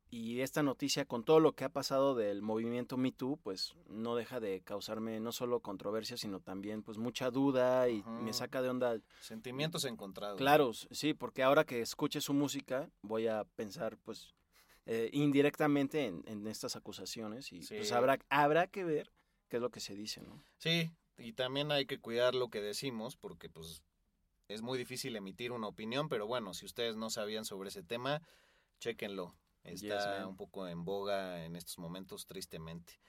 Y 0.08 0.40
esta 0.40 0.62
noticia, 0.62 1.04
con 1.04 1.24
todo 1.24 1.40
lo 1.40 1.54
que 1.54 1.64
ha 1.64 1.68
pasado 1.68 2.14
del 2.14 2.40
movimiento 2.40 2.96
Me 2.96 3.10
Too, 3.10 3.38
pues 3.42 3.74
no 3.88 4.14
deja 4.14 4.38
de 4.38 4.60
causarme 4.60 5.18
no 5.18 5.32
solo 5.32 5.60
controversia, 5.60 6.16
sino 6.16 6.40
también 6.40 6.82
pues 6.82 6.96
mucha 6.96 7.30
duda 7.30 7.88
y 7.88 8.04
me 8.04 8.32
saca 8.32 8.62
de 8.62 8.68
onda 8.68 9.00
Sentimientos 9.20 9.84
encontrados. 9.84 10.38
Claro, 10.38 10.72
sí, 10.72 11.12
porque 11.12 11.42
ahora 11.42 11.64
que 11.64 11.80
escuche 11.80 12.20
su 12.20 12.34
música 12.34 12.88
voy 13.02 13.26
a 13.26 13.44
pensar, 13.56 13.98
pues, 13.98 14.34
eh, 14.86 15.10
indirectamente 15.12 16.06
en, 16.06 16.22
en 16.26 16.46
estas 16.46 16.76
acusaciones 16.76 17.52
y 17.52 17.66
pues 17.66 17.90
habrá, 17.90 18.20
habrá 18.28 18.68
que 18.68 18.84
ver 18.84 19.10
qué 19.48 19.56
es 19.56 19.62
lo 19.62 19.70
que 19.70 19.80
se 19.80 19.96
dice, 19.96 20.22
¿no? 20.22 20.40
Sí, 20.58 20.92
y 21.18 21.32
también 21.32 21.72
hay 21.72 21.86
que 21.86 21.98
cuidar 21.98 22.36
lo 22.36 22.48
que 22.48 22.60
decimos 22.60 23.16
porque 23.16 23.48
pues 23.48 23.82
es 24.46 24.62
muy 24.62 24.78
difícil 24.78 25.16
emitir 25.16 25.50
una 25.50 25.66
opinión, 25.66 26.08
pero 26.08 26.28
bueno, 26.28 26.54
si 26.54 26.64
ustedes 26.64 26.94
no 26.94 27.10
sabían 27.10 27.44
sobre 27.44 27.70
ese 27.70 27.82
tema, 27.82 28.22
chéquenlo. 28.78 29.34
Yes, 29.66 29.82
Está 29.84 30.18
man. 30.20 30.28
un 30.28 30.36
poco 30.36 30.66
en 30.68 30.84
boga 30.84 31.44
en 31.44 31.56
estos 31.56 31.78
momentos, 31.78 32.26
tristemente. 32.26 33.00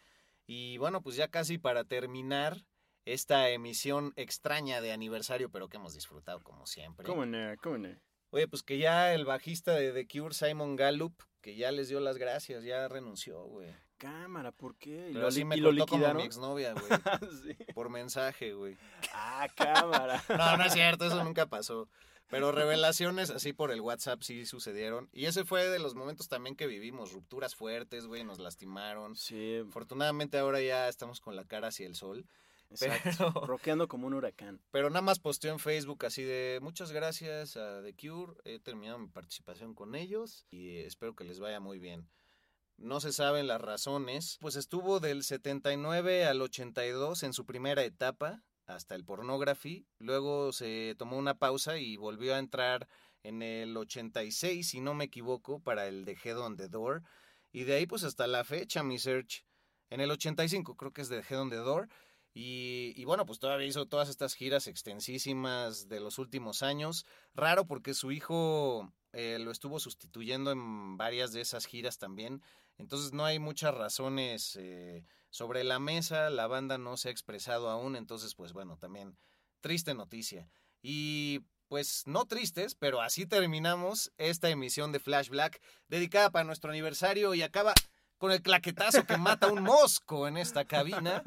Y 0.45 0.77
bueno, 0.77 1.01
pues 1.01 1.15
ya 1.15 1.27
casi 1.27 1.57
para 1.57 1.83
terminar 1.83 2.65
esta 3.05 3.49
emisión 3.49 4.13
extraña 4.15 4.81
de 4.81 4.91
aniversario, 4.91 5.49
pero 5.49 5.69
que 5.69 5.77
hemos 5.77 5.93
disfrutado 5.93 6.41
como 6.41 6.65
siempre. 6.65 7.05
¿Cómo 7.05 7.25
no? 7.25 7.55
¿Cómo 7.61 7.77
no? 7.77 7.89
Oye, 8.31 8.47
pues 8.47 8.63
que 8.63 8.77
ya 8.77 9.13
el 9.13 9.23
bajista 9.25 9.73
de 9.73 9.93
The 9.93 10.07
Cure, 10.07 10.33
Simon 10.33 10.75
Gallup, 10.75 11.21
que 11.41 11.55
ya 11.55 11.71
les 11.71 11.87
dio 11.87 11.99
las 12.01 12.17
gracias, 12.17 12.63
ya 12.63 12.87
renunció, 12.89 13.43
güey. 13.45 13.73
Cámara, 13.97 14.51
¿por 14.51 14.75
qué? 14.75 15.09
¿Y 15.09 15.13
Pero 15.13 15.25
lo, 15.25 15.31
sí 15.31 15.43
me 15.45 15.57
lo 15.57 15.69
contó 15.69 15.85
como 15.87 15.97
liquidaron? 15.99 16.17
mi 16.17 16.23
exnovia, 16.23 16.73
güey. 16.73 16.83
Sí. 17.43 17.63
por 17.73 17.89
mensaje, 17.89 18.53
güey. 18.53 18.77
Ah, 19.13 19.47
cámara. 19.55 20.21
No, 20.37 20.57
no 20.57 20.63
es 20.65 20.73
cierto, 20.73 21.05
eso 21.07 21.23
nunca 21.23 21.45
pasó. 21.47 21.89
Pero 22.29 22.51
revelaciones 22.51 23.29
así 23.29 23.53
por 23.53 23.71
el 23.71 23.79
WhatsApp 23.81 24.21
sí 24.21 24.45
sucedieron. 24.45 25.09
Y 25.13 25.25
ese 25.25 25.45
fue 25.45 25.69
de 25.69 25.79
los 25.79 25.95
momentos 25.95 26.27
también 26.27 26.55
que 26.55 26.67
vivimos. 26.67 27.13
Rupturas 27.13 27.55
fuertes, 27.55 28.05
güey, 28.05 28.23
nos 28.25 28.39
lastimaron. 28.39 29.15
Sí, 29.15 29.63
Afortunadamente 29.67 30.37
ahora 30.37 30.61
ya 30.61 30.89
estamos 30.89 31.21
con 31.21 31.35
la 31.35 31.45
cara 31.45 31.69
hacia 31.69 31.87
el 31.87 31.95
sol. 31.95 32.25
exacto. 32.69 33.31
Pero, 33.33 33.45
Roqueando 33.47 33.87
como 33.87 34.07
un 34.07 34.13
huracán. 34.13 34.59
pero 34.71 34.89
nada 34.89 35.01
más 35.01 35.19
posteó 35.19 35.53
en 35.53 35.59
Facebook 35.59 36.05
así 36.05 36.23
de 36.23 36.59
muchas 36.61 36.91
gracias 36.91 37.55
a 37.55 37.81
The 37.81 37.93
Cure. 37.95 38.33
He 38.43 38.59
terminado 38.59 38.99
mi 38.99 39.07
participación 39.07 39.73
con 39.73 39.95
ellos 39.95 40.45
y 40.49 40.71
eh, 40.77 40.85
espero 40.85 41.15
que 41.15 41.23
les 41.23 41.39
vaya 41.39 41.61
muy 41.61 41.79
bien. 41.79 42.09
No 42.75 42.99
se 42.99 43.11
saben 43.13 43.47
las 43.47 43.61
razones. 43.61 44.37
Pues 44.41 44.55
estuvo 44.55 44.99
del 44.99 45.23
79 45.23 46.25
al 46.25 46.41
82 46.41 47.23
en 47.23 47.33
su 47.33 47.45
primera 47.45 47.83
etapa, 47.83 48.43
hasta 48.67 48.95
el 48.95 49.03
pornography. 49.03 49.87
Luego 49.97 50.51
se 50.51 50.95
tomó 50.97 51.17
una 51.17 51.39
pausa 51.39 51.77
y 51.77 51.97
volvió 51.97 52.35
a 52.35 52.39
entrar 52.39 52.87
en 53.23 53.41
el 53.41 53.75
86, 53.75 54.69
si 54.69 54.81
no 54.81 54.93
me 54.93 55.05
equivoco, 55.05 55.59
para 55.61 55.87
el 55.87 56.05
de 56.05 56.17
Head 56.23 56.39
on 56.39 56.55
the 56.57 56.67
Door. 56.67 57.03
Y 57.51 57.63
de 57.63 57.75
ahí 57.75 57.87
pues 57.87 58.03
hasta 58.03 58.27
la 58.27 58.43
fecha, 58.43 58.83
mi 58.83 58.99
search. 58.99 59.45
En 59.89 60.01
el 60.01 60.11
85 60.11 60.75
creo 60.75 60.93
que 60.93 61.01
es 61.01 61.09
de 61.09 61.23
Head 61.27 61.41
on 61.41 61.49
the 61.49 61.55
Door. 61.55 61.89
Y, 62.33 62.93
y 62.95 63.05
bueno, 63.05 63.25
pues 63.25 63.39
todavía 63.39 63.65
hizo 63.65 63.87
todas 63.87 64.09
estas 64.09 64.35
giras 64.35 64.67
extensísimas 64.67 65.87
de 65.87 65.99
los 65.99 66.19
últimos 66.19 66.61
años. 66.61 67.05
Raro 67.33 67.65
porque 67.65 67.95
su 67.95 68.11
hijo 68.11 68.93
eh, 69.13 69.39
lo 69.39 69.49
estuvo 69.49 69.79
sustituyendo 69.79 70.51
en 70.51 70.97
varias 70.97 71.31
de 71.33 71.41
esas 71.41 71.65
giras 71.65 71.97
también. 71.97 72.43
Entonces 72.77 73.13
no 73.13 73.25
hay 73.25 73.39
muchas 73.39 73.73
razones 73.73 74.55
eh, 74.57 75.03
sobre 75.37 75.63
la 75.63 75.79
mesa. 75.79 76.29
La 76.31 76.47
banda 76.47 76.77
no 76.77 76.97
se 76.97 77.09
ha 77.09 77.11
expresado 77.11 77.69
aún. 77.69 77.95
Entonces, 77.95 78.33
pues 78.33 78.53
bueno, 78.53 78.77
también 78.77 79.17
triste 79.61 79.93
noticia. 79.93 80.49
Y 80.81 81.41
pues 81.67 82.03
no 82.07 82.25
tristes, 82.25 82.75
pero 82.75 83.01
así 83.01 83.25
terminamos 83.25 84.11
esta 84.17 84.49
emisión 84.49 84.91
de 84.91 84.99
Flash 84.99 85.29
Black 85.29 85.61
dedicada 85.89 86.31
para 86.31 86.45
nuestro 86.45 86.71
aniversario 86.71 87.33
y 87.35 87.41
acaba 87.41 87.73
con 88.17 88.31
el 88.31 88.41
claquetazo 88.41 89.05
que 89.05 89.17
mata 89.17 89.51
un 89.51 89.61
mosco 89.63 90.27
en 90.27 90.37
esta 90.37 90.65
cabina. 90.65 91.23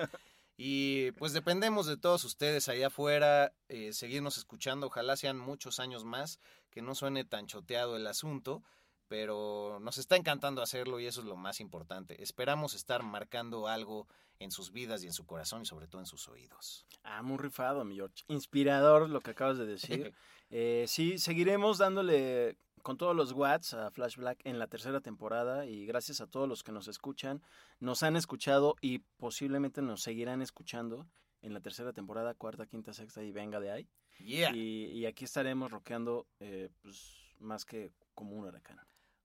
Y 0.62 1.12
pues 1.12 1.32
dependemos 1.32 1.86
de 1.86 1.96
todos 1.96 2.22
ustedes 2.24 2.68
allá 2.68 2.88
afuera, 2.88 3.54
eh, 3.68 3.94
seguirnos 3.94 4.36
escuchando, 4.36 4.88
ojalá 4.88 5.16
sean 5.16 5.38
muchos 5.38 5.80
años 5.80 6.04
más, 6.04 6.38
que 6.68 6.82
no 6.82 6.94
suene 6.94 7.24
tan 7.24 7.46
choteado 7.46 7.96
el 7.96 8.06
asunto, 8.06 8.62
pero 9.10 9.80
nos 9.80 9.98
está 9.98 10.14
encantando 10.14 10.62
hacerlo 10.62 11.00
y 11.00 11.06
eso 11.06 11.18
es 11.20 11.26
lo 11.26 11.34
más 11.34 11.58
importante. 11.58 12.22
Esperamos 12.22 12.74
estar 12.74 13.02
marcando 13.02 13.66
algo 13.66 14.06
en 14.38 14.52
sus 14.52 14.70
vidas 14.70 15.02
y 15.02 15.08
en 15.08 15.12
su 15.12 15.26
corazón 15.26 15.62
y 15.62 15.66
sobre 15.66 15.88
todo 15.88 16.00
en 16.00 16.06
sus 16.06 16.28
oídos. 16.28 16.86
Ah, 17.02 17.20
muy 17.20 17.36
rifado, 17.36 17.84
mi 17.84 17.96
George. 17.96 18.22
Inspirador 18.28 19.10
lo 19.10 19.20
que 19.20 19.32
acabas 19.32 19.58
de 19.58 19.66
decir. 19.66 20.14
Eh, 20.52 20.86
sí, 20.88 21.18
seguiremos 21.18 21.78
dándole 21.78 22.56
con 22.82 22.96
todos 22.96 23.14
los 23.14 23.30
watts 23.30 23.72
a 23.72 23.88
Flash 23.92 24.16
Black 24.16 24.40
en 24.42 24.58
la 24.58 24.66
tercera 24.66 25.00
temporada 25.00 25.64
y 25.64 25.86
gracias 25.86 26.20
a 26.20 26.26
todos 26.26 26.48
los 26.48 26.64
que 26.64 26.72
nos 26.72 26.88
escuchan, 26.88 27.40
nos 27.78 28.02
han 28.02 28.16
escuchado 28.16 28.74
y 28.80 28.98
posiblemente 28.98 29.80
nos 29.80 30.02
seguirán 30.02 30.42
escuchando 30.42 31.06
en 31.42 31.54
la 31.54 31.60
tercera 31.60 31.92
temporada, 31.92 32.34
cuarta, 32.34 32.66
quinta, 32.66 32.92
sexta 32.92 33.22
y 33.22 33.30
venga 33.30 33.60
de 33.60 33.70
ahí. 33.70 33.88
Yeah. 34.18 34.52
Y, 34.52 34.86
y 34.86 35.06
aquí 35.06 35.24
estaremos 35.24 35.70
rockeando 35.70 36.26
eh, 36.40 36.68
pues, 36.82 37.14
más 37.38 37.64
que 37.64 37.92
como 38.16 38.34
un 38.34 38.46
huracán. 38.46 38.80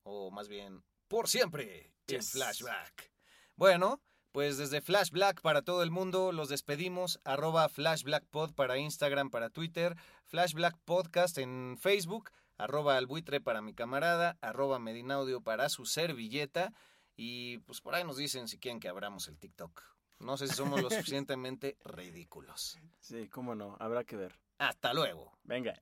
O 0.06 0.32
más 0.32 0.48
bien 0.48 0.84
por 1.08 1.28
siempre 1.28 1.92
en. 2.08 2.32
Flashback. 2.32 3.12
Bueno, 3.56 4.02
pues 4.32 4.58
desde 4.58 4.82
Flashback 4.82 5.42
para 5.42 5.62
todo 5.62 5.84
el 5.84 5.92
mundo 5.92 6.32
los 6.32 6.50
despedimos, 6.50 7.20
arroba 7.24 7.68
FlashBlackPod 7.70 8.54
para 8.54 8.78
Instagram, 8.78 9.30
para 9.30 9.50
Twitter, 9.50 9.96
Flashback 10.26 10.78
Podcast 10.86 11.38
en 11.38 11.78
Facebook, 11.80 12.32
arroba 12.58 12.98
albuitre 12.98 13.42
para 13.42 13.62
mi 13.62 13.74
camarada, 13.74 14.38
arroba 14.42 14.80
Medinaudio 14.80 15.42
para 15.42 15.70
su 15.70 15.86
servilleta 15.86 16.74
y 17.16 17.60
pues 17.60 17.82
por 17.82 17.96
ahí 17.96 18.04
nos 18.04 18.18
dicen 18.18 18.48
si 18.48 18.60
quieren 18.60 18.80
que 18.80 18.90
abramos 18.90 19.28
el 19.28 19.38
TikTok. 19.38 19.82
No 20.20 20.38
sé 20.38 20.48
si 20.48 20.56
somos 20.56 20.82
lo 20.82 20.90
suficientemente 20.92 21.78
ridículos. 21.84 22.78
Sí, 23.00 23.28
cómo 23.30 23.56
no, 23.56 23.76
habrá 23.80 24.04
que 24.04 24.16
ver. 24.16 24.40
Hasta 24.58 24.94
luego. 24.94 25.38
Venga. 25.44 25.82